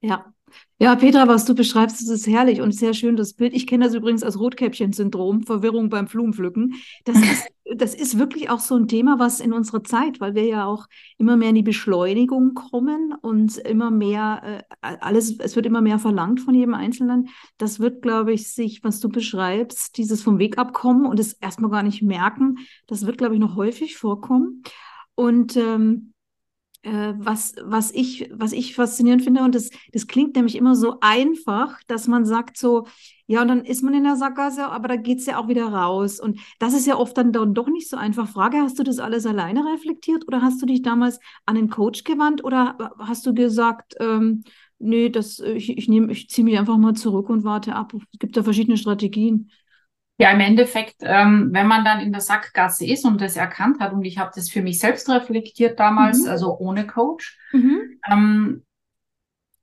[0.00, 0.32] Ja.
[0.80, 3.54] Ja, Petra, was du beschreibst, das ist herrlich und sehr schön, das Bild.
[3.54, 6.74] Ich kenne das übrigens als Rotkäppchen-Syndrom, Verwirrung beim Blumenpflücken.
[7.04, 10.44] Das ist das ist wirklich auch so ein Thema, was in unserer Zeit, weil wir
[10.44, 10.86] ja auch
[11.18, 15.98] immer mehr in die Beschleunigung kommen und immer mehr, äh, alles, es wird immer mehr
[15.98, 17.28] verlangt von jedem Einzelnen.
[17.58, 21.70] Das wird, glaube ich, sich, was du beschreibst, dieses vom Weg abkommen und es erstmal
[21.70, 24.62] gar nicht merken, das wird, glaube ich, noch häufig vorkommen.
[25.14, 26.12] Und ähm,
[26.82, 30.96] äh, was, was, ich, was ich faszinierend finde, und das, das klingt nämlich immer so
[31.00, 32.86] einfach, dass man sagt so,
[33.26, 35.66] ja, und dann ist man in der Sackgasse, aber da geht es ja auch wieder
[35.66, 36.18] raus.
[36.18, 38.28] Und das ist ja oft dann, dann doch nicht so einfach.
[38.28, 42.02] Frage, hast du das alles alleine reflektiert oder hast du dich damals an den Coach
[42.02, 44.42] gewandt oder hast du gesagt, ähm,
[44.80, 47.92] nee, das, ich, ich, ich ziehe mich einfach mal zurück und warte ab.
[47.94, 49.50] Es gibt da verschiedene Strategien.
[50.20, 53.94] Ja, im Endeffekt, ähm, wenn man dann in der Sackgasse ist und das erkannt hat,
[53.94, 56.28] und ich habe das für mich selbst reflektiert damals, mhm.
[56.28, 57.98] also ohne Coach, mhm.
[58.06, 58.64] ähm,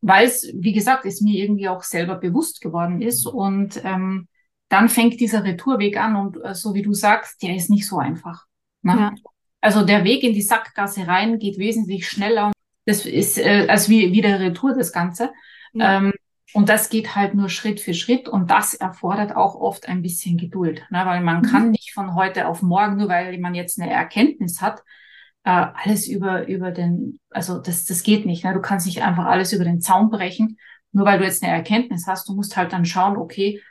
[0.01, 3.27] weil es, wie gesagt, es mir irgendwie auch selber bewusst geworden ist.
[3.27, 4.27] Und ähm,
[4.67, 7.99] dann fängt dieser Retourweg an und äh, so wie du sagst, der ist nicht so
[7.99, 8.45] einfach.
[8.81, 8.93] Ne?
[8.97, 9.15] Ja.
[9.61, 12.51] Also der Weg in die Sackgasse rein geht wesentlich schneller.
[12.87, 15.31] Das ist äh, als wie, wie der Retour das Ganze.
[15.73, 15.97] Ja.
[15.97, 16.13] Ähm,
[16.53, 20.37] und das geht halt nur Schritt für Schritt und das erfordert auch oft ein bisschen
[20.37, 21.05] Geduld, ne?
[21.05, 21.41] weil man mhm.
[21.43, 24.81] kann nicht von heute auf morgen, nur weil man jetzt eine Erkenntnis hat,
[25.43, 28.43] äh, alles über, über den, also das, das geht nicht.
[28.43, 28.53] Ne?
[28.53, 30.57] Du kannst nicht einfach alles über den Zaun brechen,
[30.91, 32.27] nur weil du jetzt eine Erkenntnis hast.
[32.27, 33.61] Du musst halt dann schauen, okay,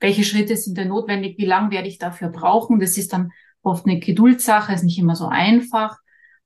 [0.00, 2.80] welche Schritte sind denn notwendig, wie lange werde ich dafür brauchen.
[2.80, 5.98] Das ist dann oft eine Geduldssache, ist nicht immer so einfach.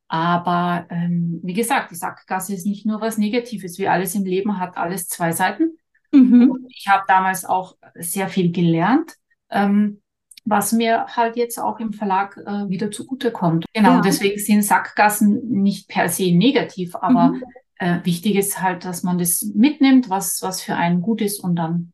[0.08, 4.58] Aber ähm, wie gesagt, die Sackgasse ist nicht nur was Negatives, wie alles im Leben
[4.58, 5.76] hat alles zwei Seiten.
[6.12, 6.66] Mhm.
[6.68, 9.16] Ich habe damals auch sehr viel gelernt,
[9.50, 10.00] ähm,
[10.44, 13.66] was mir halt jetzt auch im Verlag äh, wieder zugutekommt.
[13.72, 14.00] Genau, ja.
[14.00, 17.44] deswegen sind Sackgassen nicht per se negativ, aber mhm.
[17.76, 21.56] äh, wichtig ist halt, dass man das mitnimmt, was, was für einen gut ist und
[21.56, 21.92] dann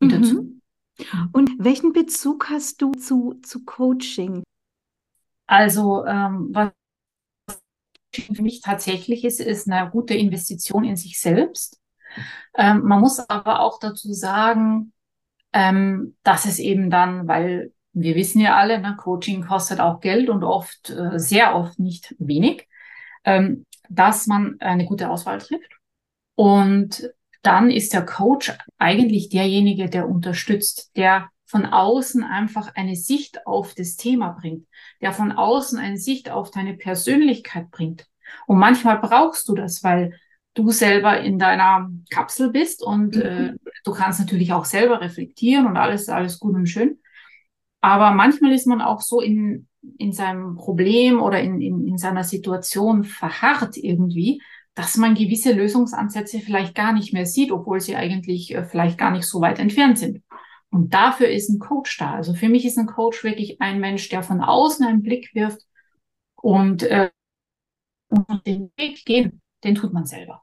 [0.00, 0.24] wieder mhm.
[0.24, 0.60] zu.
[1.32, 4.42] Und welchen Bezug hast du zu, zu Coaching?
[5.46, 6.72] Also, ähm, was
[8.14, 11.78] für mich tatsächlich ist, ist eine gute Investition in sich selbst.
[12.56, 14.92] Ähm, man muss aber auch dazu sagen,
[15.52, 20.28] ähm, dass es eben dann, weil wir wissen ja alle, ne, Coaching kostet auch Geld
[20.28, 22.68] und oft, äh, sehr oft nicht wenig,
[23.24, 25.72] ähm, dass man eine gute Auswahl trifft.
[26.34, 27.10] Und
[27.42, 33.74] dann ist der Coach eigentlich derjenige, der unterstützt, der von außen einfach eine Sicht auf
[33.74, 34.66] das Thema bringt,
[35.00, 38.06] der von außen eine Sicht auf deine Persönlichkeit bringt.
[38.46, 40.18] Und manchmal brauchst du das, weil
[40.58, 43.22] du selber in deiner Kapsel bist und mhm.
[43.22, 46.98] äh, du kannst natürlich auch selber reflektieren und alles, alles gut und schön.
[47.80, 49.68] Aber manchmal ist man auch so in,
[49.98, 54.42] in seinem Problem oder in, in, in seiner Situation verharrt irgendwie,
[54.74, 59.12] dass man gewisse Lösungsansätze vielleicht gar nicht mehr sieht, obwohl sie eigentlich äh, vielleicht gar
[59.12, 60.22] nicht so weit entfernt sind.
[60.70, 62.14] Und dafür ist ein Coach da.
[62.14, 65.62] Also für mich ist ein Coach wirklich ein Mensch, der von außen einen Blick wirft
[66.36, 67.10] und, äh,
[68.08, 70.42] und den Weg gehen, den tut man selber.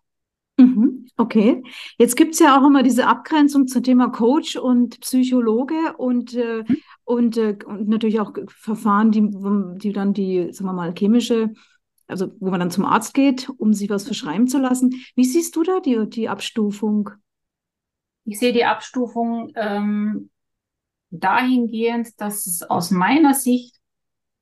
[0.57, 1.63] Mhm, okay.
[1.97, 6.63] Jetzt gibt es ja auch immer diese Abgrenzung zum Thema Coach und Psychologe und, äh,
[7.03, 9.29] und, äh, und natürlich auch Verfahren, die,
[9.79, 11.53] die dann die, sagen wir mal, chemische,
[12.07, 15.03] also wo man dann zum Arzt geht, um sich was verschreiben zu lassen.
[15.15, 17.09] Wie siehst du da die, die Abstufung?
[18.23, 20.29] Ich sehe die Abstufung ähm,
[21.09, 23.74] dahingehend, dass es aus meiner Sicht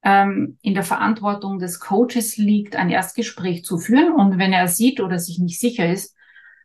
[0.04, 4.14] ähm, in der Verantwortung des Coaches liegt, ein Erstgespräch zu führen.
[4.14, 6.16] Und wenn er sieht oder sich nicht sicher ist,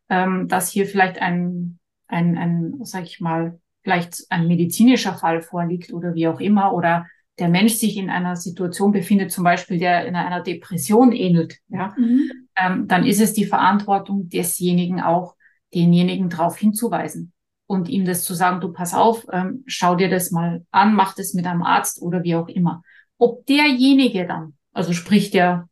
[0.09, 5.93] ähm, dass hier vielleicht ein, ein, ein, sag ich mal, vielleicht ein medizinischer Fall vorliegt
[5.93, 7.07] oder wie auch immer, oder
[7.39, 11.95] der Mensch sich in einer Situation befindet, zum Beispiel der in einer Depression ähnelt, ja,
[11.97, 12.31] mhm.
[12.57, 15.37] ähm, dann ist es die Verantwortung desjenigen auch,
[15.73, 17.33] denjenigen darauf hinzuweisen
[17.67, 21.15] und ihm das zu sagen, du pass auf, ähm, schau dir das mal an, mach
[21.15, 22.83] das mit einem Arzt oder wie auch immer.
[23.19, 25.69] Ob derjenige dann, also sprich der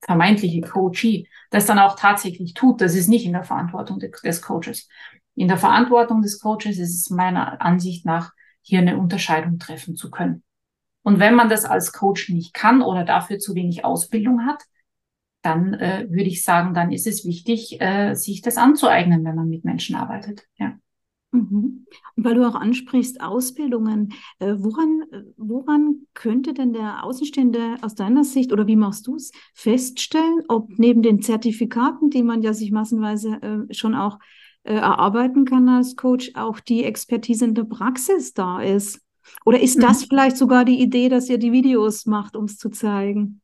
[0.00, 4.88] vermeintliche Coachee, das dann auch tatsächlich tut, das ist nicht in der Verantwortung des Coaches.
[5.34, 10.10] In der Verantwortung des Coaches ist es meiner Ansicht nach, hier eine Unterscheidung treffen zu
[10.10, 10.42] können.
[11.02, 14.62] Und wenn man das als Coach nicht kann oder dafür zu wenig Ausbildung hat,
[15.42, 19.48] dann äh, würde ich sagen, dann ist es wichtig, äh, sich das anzueignen, wenn man
[19.48, 20.46] mit Menschen arbeitet.
[20.58, 20.78] Ja.
[21.32, 21.86] Mhm.
[22.16, 25.04] Und weil du auch ansprichst, Ausbildungen, äh, woran,
[25.36, 30.70] woran könnte denn der Außenstehende aus deiner Sicht oder wie machst du es feststellen, ob
[30.78, 34.18] neben den Zertifikaten, die man ja sich massenweise äh, schon auch
[34.64, 39.00] äh, erarbeiten kann als Coach, auch die Expertise in der Praxis da ist?
[39.44, 39.82] Oder ist mhm.
[39.82, 43.40] das vielleicht sogar die Idee, dass ihr die Videos macht, um es zu zeigen?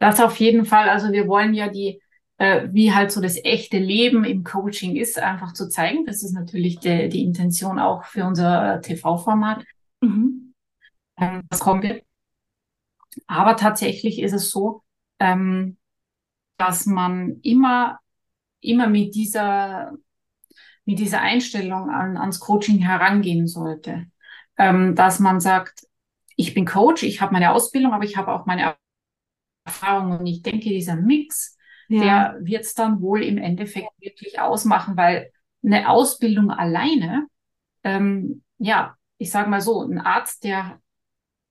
[0.00, 0.88] Das auf jeden Fall.
[0.88, 2.01] Also wir wollen ja die
[2.42, 6.04] äh, wie halt so das echte Leben im Coaching ist, einfach zu zeigen.
[6.06, 9.64] Das ist natürlich de, die Intention auch für unser TV-Format.
[10.00, 10.52] Mhm.
[11.18, 11.86] Ähm, das kommt
[13.28, 14.82] Aber tatsächlich ist es so,
[15.20, 15.76] ähm,
[16.56, 18.00] dass man immer,
[18.60, 19.92] immer mit dieser,
[20.84, 24.06] mit dieser Einstellung an, ans Coaching herangehen sollte.
[24.58, 25.86] Ähm, dass man sagt,
[26.34, 28.74] ich bin Coach, ich habe meine Ausbildung, aber ich habe auch meine
[29.64, 31.56] Erfahrung und ich denke, dieser Mix,
[31.92, 32.02] ja.
[32.02, 35.30] der wird es dann wohl im Endeffekt wirklich ausmachen, weil
[35.64, 37.26] eine Ausbildung alleine,
[37.84, 40.80] ähm, ja, ich sage mal so, ein Arzt, der,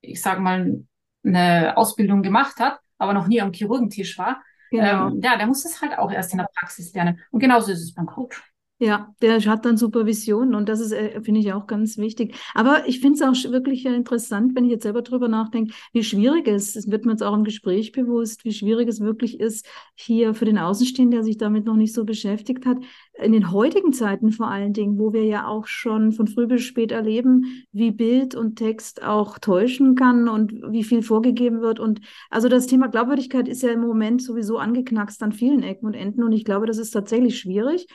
[0.01, 0.83] ich sage mal,
[1.23, 5.07] eine Ausbildung gemacht hat, aber noch nie am Chirurgentisch war, genau.
[5.07, 7.19] ähm, ja, der muss das halt auch erst in der Praxis lernen.
[7.31, 8.41] Und genauso ist es beim Coach.
[8.84, 12.34] Ja, der hat dann Supervision und das ist, äh, finde ich, auch ganz wichtig.
[12.55, 16.47] Aber ich finde es auch wirklich interessant, wenn ich jetzt selber drüber nachdenke, wie schwierig
[16.47, 20.34] es, es wird mir jetzt auch im Gespräch bewusst, wie schwierig es wirklich ist, hier
[20.34, 22.79] für den Außenstehenden, der sich damit noch nicht so beschäftigt hat,
[23.21, 26.63] in den heutigen Zeiten vor allen Dingen, wo wir ja auch schon von früh bis
[26.63, 31.79] spät erleben, wie Bild und Text auch täuschen kann und wie viel vorgegeben wird.
[31.79, 32.01] Und
[32.32, 36.23] also das Thema Glaubwürdigkeit ist ja im Moment sowieso angeknackst an vielen Ecken und Enden
[36.23, 37.86] und ich glaube, das ist tatsächlich schwierig.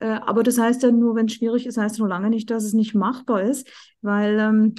[0.00, 2.50] Äh, aber das heißt ja nur, wenn es schwierig ist, heißt es nur lange nicht,
[2.50, 3.68] dass es nicht machbar ist,
[4.02, 4.74] weil ähm,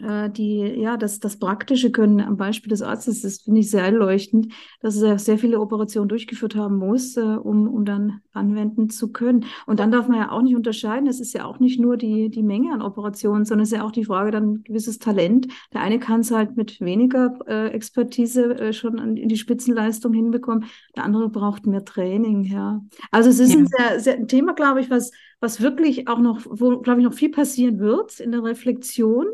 [0.00, 3.82] äh, die, ja, das, das praktische Können am Beispiel des Arztes, das finde ich sehr
[3.82, 9.12] einleuchtend, dass er sehr viele Operationen durchgeführt haben muss, äh, um, um dann anwenden zu
[9.12, 9.44] können.
[9.66, 12.30] Und dann darf man ja auch nicht unterscheiden, es ist ja auch nicht nur die,
[12.30, 15.48] die Menge an Operationen, sondern es ist ja auch die Frage dann gewisses Talent.
[15.72, 20.12] Der eine kann es halt mit weniger äh, Expertise äh, schon an, in die Spitzenleistung
[20.12, 22.80] hinbekommen, der andere braucht mehr Training, ja.
[23.10, 23.58] Also es ist ja.
[23.58, 27.06] ein sehr, sehr ein Thema, glaube ich, was, was wirklich auch noch, wo, glaube ich,
[27.06, 29.26] noch viel passieren wird in der Reflexion.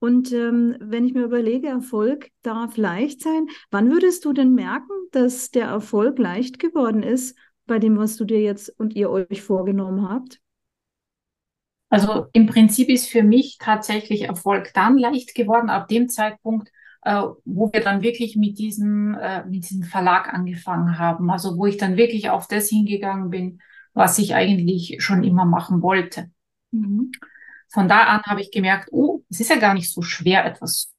[0.00, 4.92] Und ähm, wenn ich mir überlege, Erfolg darf leicht sein, wann würdest du denn merken,
[5.12, 7.36] dass der Erfolg leicht geworden ist
[7.66, 10.40] bei dem, was du dir jetzt und ihr euch vorgenommen habt?
[11.90, 16.70] Also im Prinzip ist für mich tatsächlich Erfolg dann leicht geworden, ab dem Zeitpunkt,
[17.02, 21.30] äh, wo wir dann wirklich mit diesem, äh, mit diesem Verlag angefangen haben.
[21.30, 23.60] Also wo ich dann wirklich auf das hingegangen bin,
[23.92, 26.30] was ich eigentlich schon immer machen wollte.
[26.70, 27.12] Mhm
[27.72, 30.92] von da an habe ich gemerkt, oh, es ist ja gar nicht so schwer, etwas,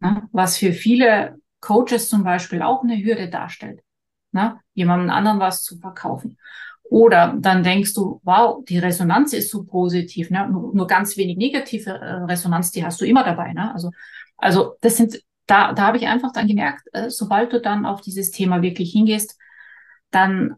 [0.00, 3.82] ne, was für viele Coaches zum Beispiel auch eine Hürde darstellt,
[4.32, 6.38] ne, jemandem anderen was zu verkaufen.
[6.90, 10.48] Oder dann denkst du, wow, die Resonanz ist so positiv, ne?
[10.50, 13.52] nur, nur ganz wenig negative äh, Resonanz, die hast du immer dabei.
[13.52, 13.72] Ne?
[13.72, 13.92] Also,
[14.36, 18.00] also das sind, da, da habe ich einfach dann gemerkt, äh, sobald du dann auf
[18.00, 19.38] dieses Thema wirklich hingehst,
[20.10, 20.56] dann,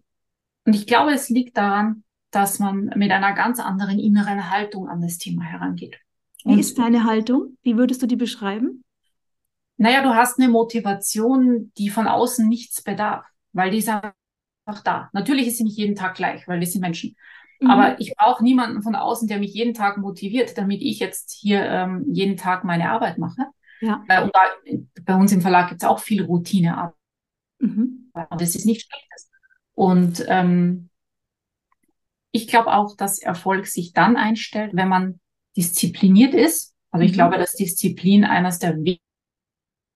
[0.65, 2.03] und ich glaube, es liegt daran,
[2.33, 5.99] dass man mit einer ganz anderen inneren Haltung an das Thema herangeht.
[6.45, 7.57] Wie ist deine Haltung?
[7.63, 8.83] Wie würdest du die beschreiben?
[9.77, 15.09] Naja, du hast eine Motivation, die von außen nichts bedarf, weil die ist einfach da.
[15.13, 17.17] Natürlich ist sie nicht jeden Tag gleich, weil wir sind Menschen.
[17.61, 17.71] Mhm.
[17.71, 21.63] Aber ich brauche niemanden von außen, der mich jeden Tag motiviert, damit ich jetzt hier
[21.65, 23.47] ähm, jeden Tag meine Arbeit mache.
[23.81, 24.05] Ja.
[24.09, 24.41] Äh, und da,
[25.05, 26.95] bei uns im Verlag gibt es auch viel Routinearbeit.
[27.59, 28.11] Mhm.
[28.15, 29.31] Und das ist nicht schlechtes.
[29.75, 30.91] Und ähm,
[32.33, 35.21] ich glaube auch, dass Erfolg sich dann einstellt, wenn man
[35.57, 36.75] diszipliniert ist.
[36.91, 37.17] Also ich mhm.
[37.17, 38.77] glaube, dass Disziplin eines der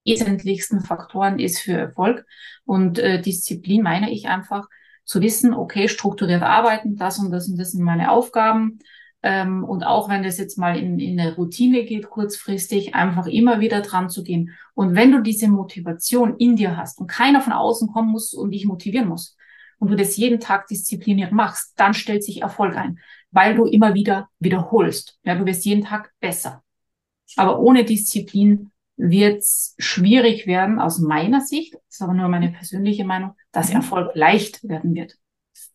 [0.05, 2.25] wesentlichsten Faktoren ist für Erfolg.
[2.65, 4.67] Und äh, Disziplin meine ich einfach
[5.03, 8.79] zu wissen, okay, strukturiert arbeiten, das und das und das sind meine Aufgaben.
[9.23, 13.59] Ähm, und auch wenn das jetzt mal in, in eine Routine geht, kurzfristig, einfach immer
[13.59, 14.51] wieder dran zu gehen.
[14.75, 18.51] Und wenn du diese Motivation in dir hast und keiner von außen kommen muss und
[18.51, 19.36] dich motivieren muss,
[19.79, 22.99] und du das jeden Tag diszipliniert machst, dann stellt sich Erfolg ein,
[23.31, 25.19] weil du immer wieder wiederholst.
[25.23, 26.63] Ja, du wirst jeden Tag besser.
[27.35, 32.49] Aber ohne Disziplin wird es schwierig werden, aus meiner Sicht, das ist aber nur meine
[32.49, 35.15] persönliche Meinung, dass Erfolg leicht werden wird.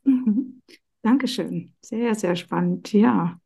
[0.04, 0.62] Mhm.
[1.02, 1.72] Dankeschön.
[1.80, 2.92] Sehr, sehr spannend.
[2.92, 3.38] Ja.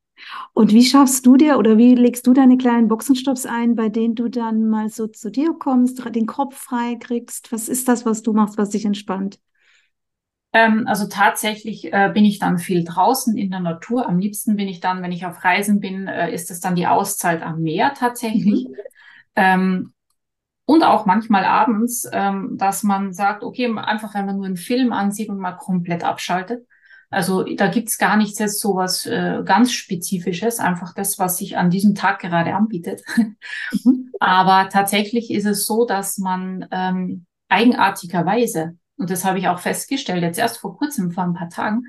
[0.55, 4.15] Und wie schaffst du dir oder wie legst du deine kleinen Boxenstopps ein, bei denen
[4.15, 7.53] du dann mal so zu dir kommst, den Kopf frei kriegst?
[7.53, 9.39] Was ist das, was du machst, was dich entspannt?
[10.53, 14.09] Ähm, also tatsächlich äh, bin ich dann viel draußen in der Natur.
[14.09, 16.87] Am liebsten bin ich dann, wenn ich auf Reisen bin, äh, ist es dann die
[16.87, 18.69] Auszeit am Meer tatsächlich.
[18.69, 18.77] Mhm.
[19.37, 19.93] Ähm,
[20.65, 24.93] und auch manchmal abends, ähm, dass man sagt, okay, einfach wenn man nur einen Film
[24.93, 26.67] ansieht und mal komplett abschaltet.
[27.09, 31.57] Also da gibt's gar nichts jetzt so was äh, ganz Spezifisches, einfach das, was sich
[31.57, 33.03] an diesem Tag gerade anbietet.
[33.85, 34.11] Mhm.
[34.19, 40.23] Aber tatsächlich ist es so, dass man ähm, eigenartigerweise und das habe ich auch festgestellt,
[40.23, 41.85] jetzt erst vor kurzem, vor ein paar Tagen,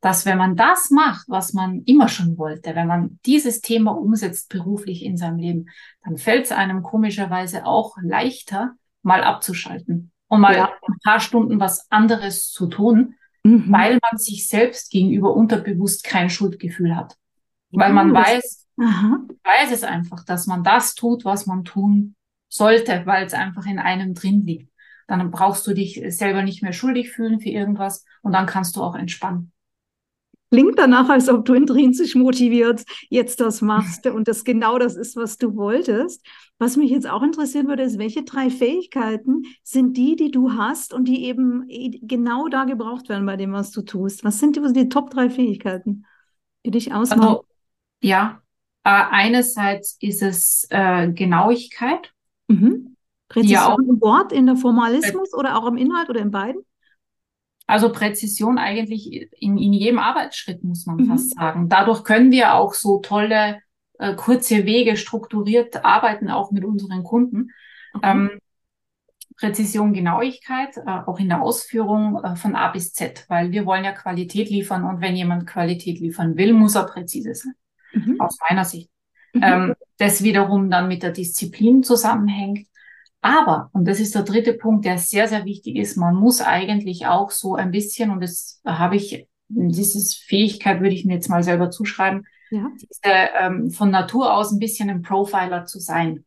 [0.00, 4.50] dass wenn man das macht, was man immer schon wollte, wenn man dieses Thema umsetzt
[4.50, 5.66] beruflich in seinem Leben,
[6.04, 10.70] dann fällt es einem komischerweise auch leichter, mal abzuschalten und mal ja.
[10.86, 13.72] ein paar Stunden was anderes zu tun, mhm.
[13.72, 17.16] weil man sich selbst gegenüber unterbewusst kein Schuldgefühl hat.
[17.70, 19.20] Weil man weiß, Aha.
[19.42, 22.14] weiß es einfach, dass man das tut, was man tun
[22.48, 24.70] sollte, weil es einfach in einem drin liegt.
[25.06, 28.82] Dann brauchst du dich selber nicht mehr schuldig fühlen für irgendwas und dann kannst du
[28.82, 29.52] auch entspannen.
[30.54, 35.16] Klingt danach, als ob du intrinsisch motiviert jetzt das machst und das genau das ist,
[35.16, 36.24] was du wolltest.
[36.58, 40.94] Was mich jetzt auch interessieren würde, ist, welche drei Fähigkeiten sind die, die du hast
[40.94, 41.66] und die eben
[42.02, 44.22] genau da gebraucht werden bei dem, was du tust?
[44.22, 46.06] Was sind die, die Top drei Fähigkeiten,
[46.64, 47.22] die dich ausmachen?
[47.22, 47.44] Also,
[48.00, 48.40] ja,
[48.84, 52.12] äh, einerseits ist es äh, Genauigkeit.
[52.46, 52.93] Mhm.
[53.34, 56.30] Präzision ja, auch, im Wort, in der Formalismus äh, oder auch im Inhalt oder in
[56.30, 56.62] beiden?
[57.66, 61.06] Also Präzision eigentlich in, in jedem Arbeitsschritt, muss man mhm.
[61.06, 61.68] fast sagen.
[61.68, 63.60] Dadurch können wir auch so tolle,
[63.98, 67.50] äh, kurze Wege strukturiert arbeiten, auch mit unseren Kunden.
[67.94, 68.00] Mhm.
[68.02, 68.30] Ähm,
[69.36, 73.84] Präzision, Genauigkeit, äh, auch in der Ausführung äh, von A bis Z, weil wir wollen
[73.84, 77.54] ja Qualität liefern und wenn jemand Qualität liefern will, muss er präzise sein,
[77.92, 78.20] mhm.
[78.20, 78.90] aus meiner Sicht.
[79.32, 79.42] Mhm.
[79.42, 82.68] Ähm, das wiederum dann mit der Disziplin zusammenhängt
[83.24, 87.06] aber, und das ist der dritte Punkt, der sehr, sehr wichtig ist, man muss eigentlich
[87.06, 91.42] auch so ein bisschen, und das habe ich, diese Fähigkeit würde ich mir jetzt mal
[91.42, 92.70] selber zuschreiben, ja.
[92.78, 96.26] diese, ähm, von Natur aus ein bisschen ein Profiler zu sein.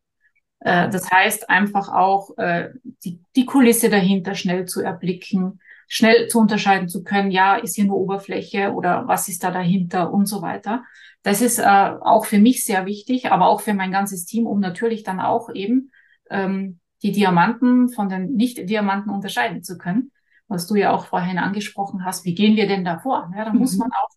[0.58, 2.70] Äh, das heißt, einfach auch äh,
[3.04, 7.84] die, die Kulisse dahinter schnell zu erblicken, schnell zu unterscheiden zu können, ja, ist hier
[7.84, 10.82] nur Oberfläche oder was ist da dahinter und so weiter.
[11.22, 14.58] Das ist äh, auch für mich sehr wichtig, aber auch für mein ganzes Team, um
[14.58, 15.92] natürlich dann auch eben
[16.28, 20.10] ähm, die Diamanten von den Nicht-Diamanten unterscheiden zu können,
[20.48, 22.24] was du ja auch vorhin angesprochen hast.
[22.24, 23.30] Wie gehen wir denn da vor?
[23.36, 23.60] Ja, da mhm.
[23.60, 24.08] muss man auch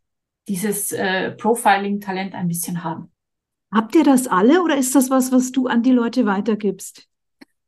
[0.47, 3.11] dieses äh, Profiling-Talent ein bisschen haben.
[3.73, 7.07] Habt ihr das alle oder ist das was, was du an die Leute weitergibst?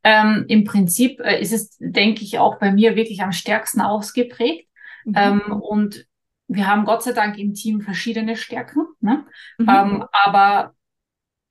[0.04, 4.68] Ähm, Im Prinzip äh, ist es, denke ich, auch bei mir wirklich am stärksten ausgeprägt.
[5.06, 5.14] Mhm.
[5.16, 6.06] Ähm, und
[6.48, 8.86] wir haben Gott sei Dank im Team verschiedene Stärken.
[9.00, 9.26] Ne?
[9.58, 9.70] Mhm.
[9.70, 10.76] Ähm, aber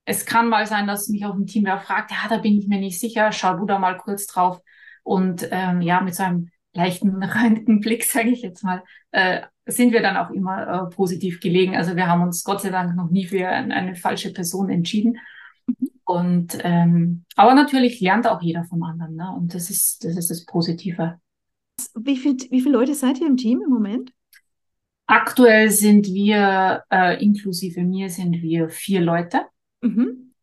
[0.05, 2.67] es kann mal sein, dass mich auch ein Team wer fragt, ja, da bin ich
[2.67, 4.61] mir nicht sicher, schau du da mal kurz drauf.
[5.03, 10.01] Und ähm, ja, mit so einem leichten Röntgenblick, sage ich jetzt mal, äh, sind wir
[10.01, 11.75] dann auch immer äh, positiv gelegen.
[11.75, 15.17] Also wir haben uns Gott sei Dank noch nie für eine, eine falsche Person entschieden.
[16.05, 19.31] Und ähm, aber natürlich lernt auch jeder vom anderen, ne?
[19.31, 21.17] Und das ist das ist das Positive.
[21.95, 24.11] Wie viel, wie viele Leute seid ihr im Team im Moment?
[25.05, 29.45] Aktuell sind wir, äh, inklusive mir, sind wir vier Leute.
[29.83, 30.33] Mhm.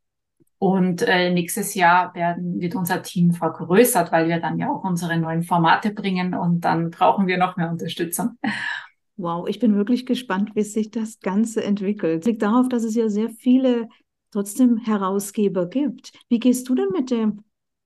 [0.59, 5.17] Und äh, nächstes Jahr werden, wird unser Team vergrößert, weil wir dann ja auch unsere
[5.17, 8.37] neuen Formate bringen und dann brauchen wir noch mehr Unterstützung.
[9.17, 12.21] Wow, ich bin wirklich gespannt, wie sich das Ganze entwickelt.
[12.21, 13.89] Es liegt darauf, dass es ja sehr viele
[14.31, 16.13] trotzdem Herausgeber gibt.
[16.29, 17.33] Wie gehst du denn mit der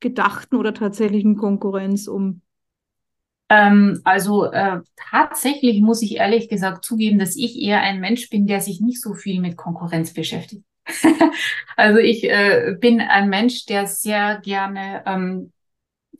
[0.01, 2.41] gedachten oder tatsächlichen Konkurrenz um?
[3.49, 8.47] Ähm, also äh, tatsächlich muss ich ehrlich gesagt zugeben, dass ich eher ein Mensch bin,
[8.47, 10.65] der sich nicht so viel mit Konkurrenz beschäftigt.
[11.77, 15.53] also ich äh, bin ein Mensch, der sehr gerne ähm,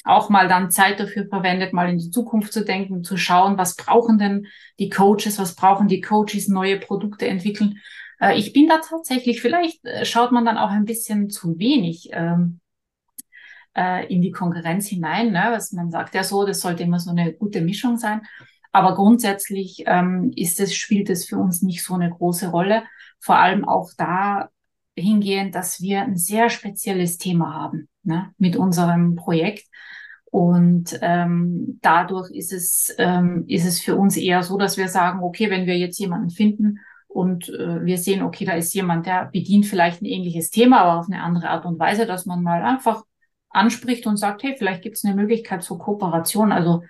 [0.05, 3.77] auch mal dann Zeit dafür verwendet, mal in die Zukunft zu denken, zu schauen, was
[3.77, 4.47] brauchen denn
[4.79, 7.81] die Coaches, was brauchen die Coaches, neue Produkte entwickeln.
[8.21, 12.11] Äh, ich bin da tatsächlich, vielleicht äh, schaut man dann auch ein bisschen zu wenig
[12.13, 12.61] ähm,
[13.77, 15.33] äh, in die Konkurrenz hinein.
[15.33, 15.47] Ne?
[15.51, 18.23] Was man sagt ja so, das sollte immer so eine gute Mischung sein.
[18.73, 22.83] Aber grundsätzlich ähm, ist es, spielt es für uns nicht so eine große Rolle.
[23.25, 24.51] Vor allem auch da
[24.95, 29.67] hingehend, dass wir ein sehr spezielles Thema haben ne, mit unserem Projekt.
[30.27, 35.21] Und ähm, dadurch ist es, ähm, ist es für uns eher so, dass wir sagen,
[35.23, 39.31] okay, wenn wir jetzt jemanden finden und äh, wir sehen, okay, da ist jemand, der
[39.33, 42.63] bedient vielleicht ein ähnliches Thema, aber auf eine andere Art und Weise, dass man mal
[42.63, 43.05] einfach
[43.49, 46.53] anspricht und sagt, hey, vielleicht gibt es eine Möglichkeit zur Kooperation.
[46.53, 46.83] Also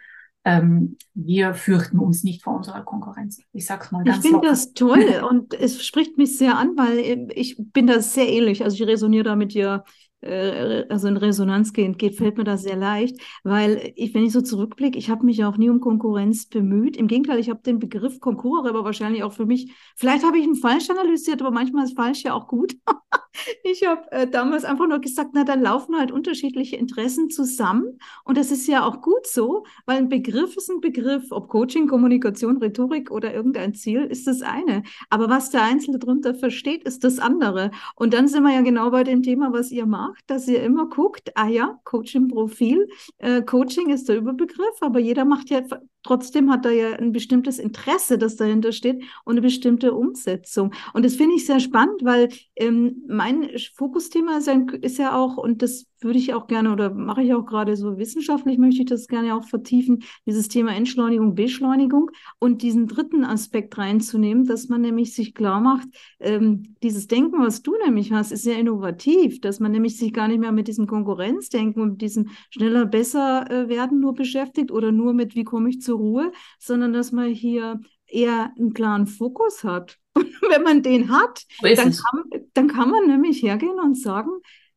[0.45, 3.41] ähm, wir fürchten uns nicht vor unserer Konkurrenz.
[3.53, 7.29] Ich sag's mal ganz Ich finde das toll und es spricht mich sehr an, weil
[7.35, 8.63] ich bin da sehr ähnlich.
[8.63, 9.85] Also ich resoniere da mit dir
[10.25, 14.33] äh, also in Resonanz gehen geht, fällt mir das sehr leicht, weil ich, wenn ich
[14.33, 16.97] so zurückblicke, ich habe mich auch nie um Konkurrenz bemüht.
[16.97, 20.45] Im Gegenteil, ich habe den Begriff Konkurre aber wahrscheinlich auch für mich, vielleicht habe ich
[20.45, 22.75] ihn falsch analysiert, aber manchmal ist falsch ja auch gut.
[23.63, 28.37] ich habe äh, damals einfach nur gesagt, na, dann laufen halt unterschiedliche Interessen zusammen und
[28.37, 32.59] das ist ja auch gut so, weil ein Begriff ist ein Begriff, ob Coaching, Kommunikation,
[32.59, 34.83] Rhetorik oder irgendein Ziel ist das eine.
[35.11, 37.71] Aber was der Einzelne darunter versteht, ist das andere.
[37.97, 40.89] Und dann sind wir ja genau bei dem Thema, was ihr macht dass ihr immer
[40.89, 45.63] guckt, ah ja, Coaching-Profil, äh, Coaching ist der Überbegriff, aber jeder macht ja,
[46.03, 50.73] trotzdem hat er ja ein bestimmtes Interesse, das dahinter steht und eine bestimmte Umsetzung.
[50.93, 55.37] Und das finde ich sehr spannend, weil Ähm, mein Fokusthema ist ja, ist ja auch,
[55.37, 58.89] und das würde ich auch gerne oder mache ich auch gerade so wissenschaftlich, möchte ich
[58.89, 64.83] das gerne auch vertiefen, dieses Thema Entschleunigung, Beschleunigung und diesen dritten Aspekt reinzunehmen, dass man
[64.83, 65.89] nämlich sich klar macht,
[66.21, 70.29] ähm, dieses Denken, was du nämlich hast, ist sehr innovativ, dass man nämlich sich gar
[70.29, 75.15] nicht mehr mit diesem Konkurrenzdenken und diesem schneller, besser äh, werden nur beschäftigt oder nur
[75.15, 77.81] mit, wie komme ich zur Ruhe, sondern dass man hier
[78.15, 79.99] eher einen klaren Fokus hat.
[80.15, 84.31] Und wenn man den hat, dann kann, dann kann, man nämlich hergehen und sagen,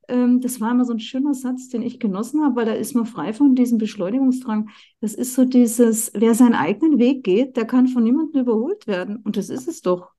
[0.08, 2.96] ähm, das war immer so ein schöner Satz, den ich genossen habe, weil da ist
[2.96, 4.70] man frei von diesem Beschleunigungsdrang.
[5.02, 9.18] Das ist so dieses, wer seinen eigenen Weg geht, der kann von niemandem überholt werden.
[9.18, 10.10] Und das ist es doch.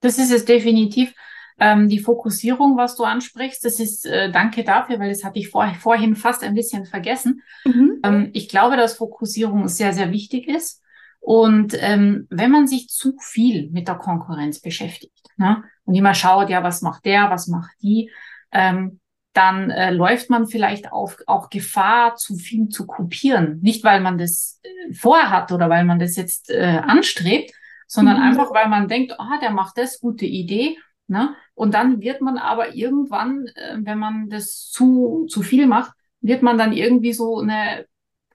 [0.00, 1.12] Das ist es definitiv.
[1.60, 5.48] Ähm, die Fokussierung, was du ansprichst, das ist, äh, danke dafür, weil das hatte ich
[5.48, 7.42] vor, vorhin fast ein bisschen vergessen.
[7.64, 8.00] Mhm.
[8.04, 10.82] Ähm, ich glaube, dass Fokussierung sehr, sehr wichtig ist.
[11.28, 16.48] Und ähm, wenn man sich zu viel mit der Konkurrenz beschäftigt ne, und immer schaut,
[16.48, 18.10] ja, was macht der, was macht die,
[18.50, 18.98] ähm,
[19.34, 23.58] dann äh, läuft man vielleicht auf, auch Gefahr, zu viel zu kopieren.
[23.60, 27.52] Nicht, weil man das äh, vorhat oder weil man das jetzt äh, anstrebt,
[27.86, 28.22] sondern mhm.
[28.22, 30.78] einfach, weil man denkt, ah, der macht das, gute Idee.
[31.08, 31.34] Ne?
[31.52, 36.40] Und dann wird man aber irgendwann, äh, wenn man das zu, zu viel macht, wird
[36.40, 37.84] man dann irgendwie so eine,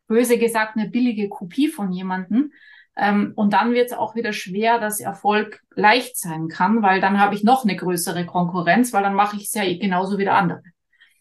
[0.06, 2.52] böse gesagt, eine billige Kopie von jemanden,
[2.96, 7.20] ähm, und dann wird es auch wieder schwer, dass Erfolg leicht sein kann, weil dann
[7.20, 10.36] habe ich noch eine größere Konkurrenz, weil dann mache ich es ja genauso wie der
[10.36, 10.62] andere.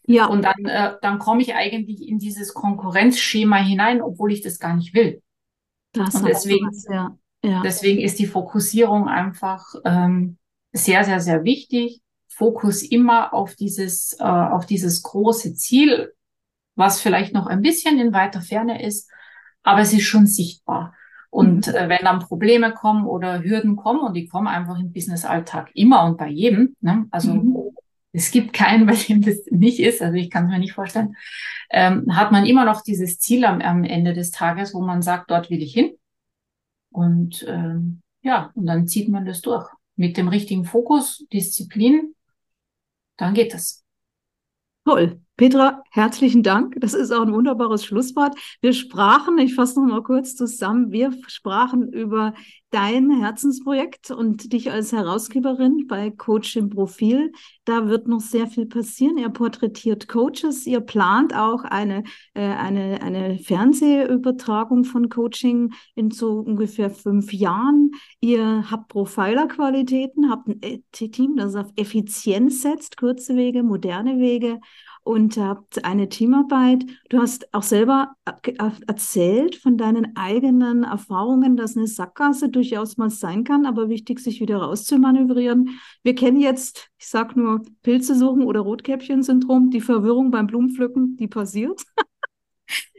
[0.05, 0.25] Ja.
[0.27, 4.75] Und dann, äh, dann komme ich eigentlich in dieses Konkurrenzschema hinein, obwohl ich das gar
[4.75, 5.21] nicht will.
[5.93, 7.17] Das und deswegen, was, ja.
[7.43, 7.61] Ja.
[7.61, 10.37] deswegen ist die Fokussierung einfach ähm,
[10.71, 12.01] sehr, sehr, sehr wichtig.
[12.27, 16.13] Fokus immer auf dieses, äh, auf dieses große Ziel,
[16.75, 19.09] was vielleicht noch ein bisschen in weiter Ferne ist,
[19.61, 20.95] aber es ist schon sichtbar.
[21.33, 21.73] Und mhm.
[21.73, 26.05] äh, wenn dann Probleme kommen oder Hürden kommen, und die kommen einfach im Business-Alltag immer
[26.05, 27.07] und bei jedem, ne?
[27.09, 27.75] also mhm.
[28.11, 31.15] es gibt keinen, bei dem das nicht ist, also ich kann es mir nicht vorstellen,
[31.71, 35.31] ähm, hat man immer noch dieses Ziel am, am Ende des Tages, wo man sagt,
[35.31, 35.93] dort will ich hin.
[36.91, 39.67] Und ähm, ja, und dann zieht man das durch.
[39.95, 42.13] Mit dem richtigen Fokus, Disziplin,
[43.17, 43.83] dann geht das.
[44.85, 45.19] Toll.
[45.43, 46.77] Petra, herzlichen Dank.
[46.79, 48.33] Das ist auch ein wunderbares Schlusswort.
[48.61, 52.33] Wir sprachen, ich fasse noch mal kurz zusammen, wir sprachen über
[52.69, 57.33] dein Herzensprojekt und dich als Herausgeberin bei Coach im Profil.
[57.65, 59.17] Da wird noch sehr viel passieren.
[59.17, 66.39] Ihr porträtiert Coaches, ihr plant auch eine, äh, eine, eine Fernsehübertragung von Coaching in so
[66.39, 67.91] ungefähr fünf Jahren.
[68.21, 74.61] Ihr habt Profiler-Qualitäten, habt ein Team, das auf Effizienz setzt, kurze Wege, moderne Wege
[75.03, 76.85] und habt eine Teamarbeit.
[77.09, 78.15] Du hast auch selber
[78.87, 84.39] erzählt von deinen eigenen Erfahrungen, dass eine Sackgasse durchaus mal sein kann, aber wichtig, sich
[84.39, 85.79] wieder rauszumanövrieren.
[86.03, 91.27] Wir kennen jetzt, ich sag nur, Pilze suchen oder Rotkäppchen-Syndrom, die Verwirrung beim Blumenpflücken, die
[91.27, 91.83] passiert.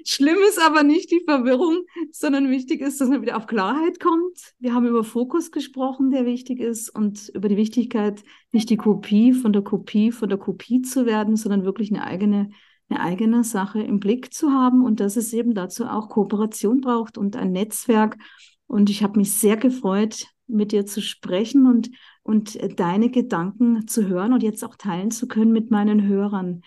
[0.07, 4.55] Schlimm ist aber nicht die Verwirrung, sondern wichtig ist, dass man wieder auf Klarheit kommt.
[4.59, 9.33] Wir haben über Fokus gesprochen, der wichtig ist, und über die Wichtigkeit, nicht die Kopie
[9.33, 12.51] von der Kopie von der Kopie zu werden, sondern wirklich eine eigene,
[12.91, 17.17] eine eigene Sache im Blick zu haben und dass es eben dazu auch Kooperation braucht
[17.17, 18.19] und ein Netzwerk.
[18.67, 21.91] Und ich habe mich sehr gefreut, mit dir zu sprechen und,
[22.23, 26.63] und deine Gedanken zu hören und jetzt auch teilen zu können mit meinen Hörern.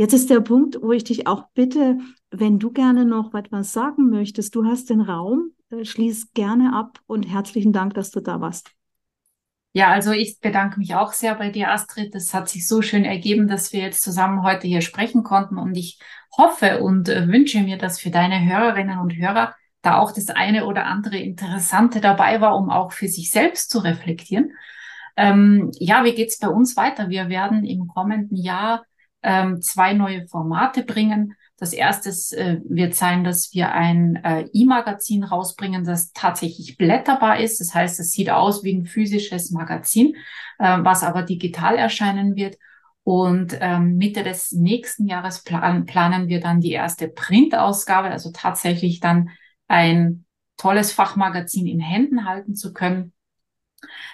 [0.00, 1.98] Jetzt ist der Punkt, wo ich dich auch bitte,
[2.30, 7.00] wenn du gerne noch etwas sagen möchtest, du hast den Raum, äh, schließ gerne ab
[7.06, 8.70] und herzlichen Dank, dass du da warst.
[9.74, 12.14] Ja, also ich bedanke mich auch sehr bei dir, Astrid.
[12.14, 15.76] Es hat sich so schön ergeben, dass wir jetzt zusammen heute hier sprechen konnten und
[15.76, 16.00] ich
[16.34, 20.64] hoffe und äh, wünsche mir, dass für deine Hörerinnen und Hörer da auch das eine
[20.64, 24.52] oder andere Interessante dabei war, um auch für sich selbst zu reflektieren.
[25.18, 27.10] Ähm, ja, wie geht's bei uns weiter?
[27.10, 28.86] Wir werden im kommenden Jahr
[29.22, 31.34] ähm, zwei neue Formate bringen.
[31.56, 37.60] Das erste äh, wird sein, dass wir ein äh, E-Magazin rausbringen, das tatsächlich blätterbar ist.
[37.60, 40.16] Das heißt, es sieht aus wie ein physisches Magazin,
[40.58, 42.56] äh, was aber digital erscheinen wird.
[43.02, 49.00] Und ähm, Mitte des nächsten Jahres plan planen wir dann die erste Printausgabe, also tatsächlich
[49.00, 49.30] dann
[49.68, 50.24] ein
[50.56, 53.12] tolles Fachmagazin in Händen halten zu können.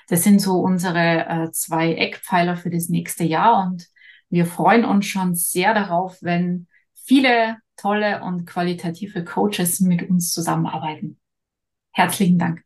[0.08, 3.88] Das sind so unsere äh, zwei Eckpfeiler für das nächste Jahr und
[4.30, 11.18] wir freuen uns schon sehr darauf, wenn viele tolle und qualitative Coaches mit uns zusammenarbeiten.
[11.92, 12.65] Herzlichen Dank.